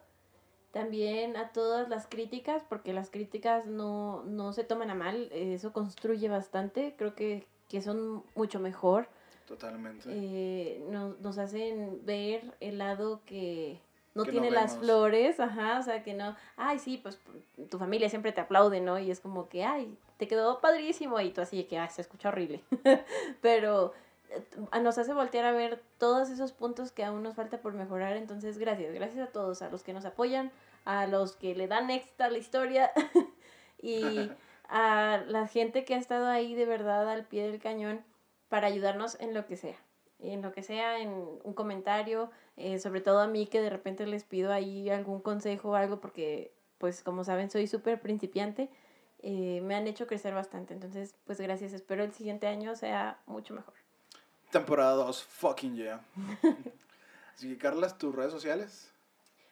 [0.77, 5.73] También a todas las críticas, porque las críticas no, no se toman a mal, eso
[5.73, 9.09] construye bastante, creo que, que son mucho mejor.
[9.49, 10.07] Totalmente.
[10.13, 13.81] Eh, nos, nos hacen ver el lado que
[14.15, 17.19] no Que no tiene las flores, ajá, o sea que no, ay sí, pues
[17.71, 18.99] tu familia siempre te aplaude, ¿no?
[18.99, 22.03] Y es como que, ay, te quedó padrísimo y tú así de que, ay, se
[22.03, 22.63] escucha horrible.
[23.41, 23.95] Pero
[24.29, 28.17] eh, nos hace voltear a ver todos esos puntos que aún nos falta por mejorar,
[28.17, 30.51] entonces gracias, gracias a todos, a los que nos apoyan,
[30.87, 32.93] a los que le dan extra la historia
[33.83, 34.31] y
[34.69, 38.05] a la gente que ha estado ahí de verdad al pie del cañón
[38.49, 39.77] para ayudarnos en lo que sea.
[40.21, 44.07] En lo que sea, en un comentario, eh, sobre todo a mí que de repente
[44.07, 48.71] les pido ahí algún consejo o algo porque, pues como saben, soy súper principiante,
[49.19, 50.73] eh, me han hecho crecer bastante.
[50.73, 53.75] Entonces, pues gracias, espero el siguiente año sea mucho mejor.
[54.51, 56.01] Temporada 2, fucking yeah.
[57.35, 58.96] Así que Carla, tus redes sociales.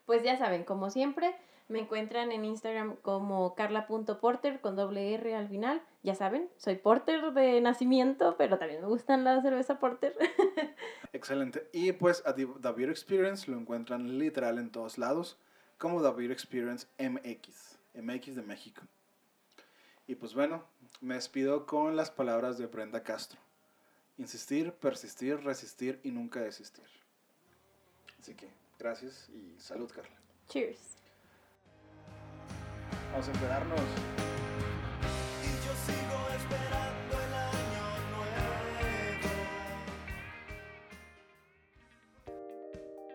[0.07, 1.35] Pues ya saben, como siempre,
[1.69, 5.83] me encuentran en Instagram como carla.porter con doble R al final.
[6.03, 10.15] Ya saben, soy porter de nacimiento, pero también me gustan la cerveza porter.
[11.13, 11.69] Excelente.
[11.73, 15.39] Y pues a The Beer Experience lo encuentran literal en todos lados
[15.79, 18.83] como The Beer Experience MX, MX de México.
[20.07, 20.65] Y pues bueno,
[21.01, 23.41] me despido con las palabras de Brenda Castro.
[24.19, 26.85] Insistir, persistir, resistir y nunca desistir.
[28.19, 30.17] Así que gracias y salud, Carla.
[30.49, 30.97] Cheers.
[33.13, 33.81] Vamos a empedarnos.
[35.43, 38.45] Y yo sigo esperando el año nuevo.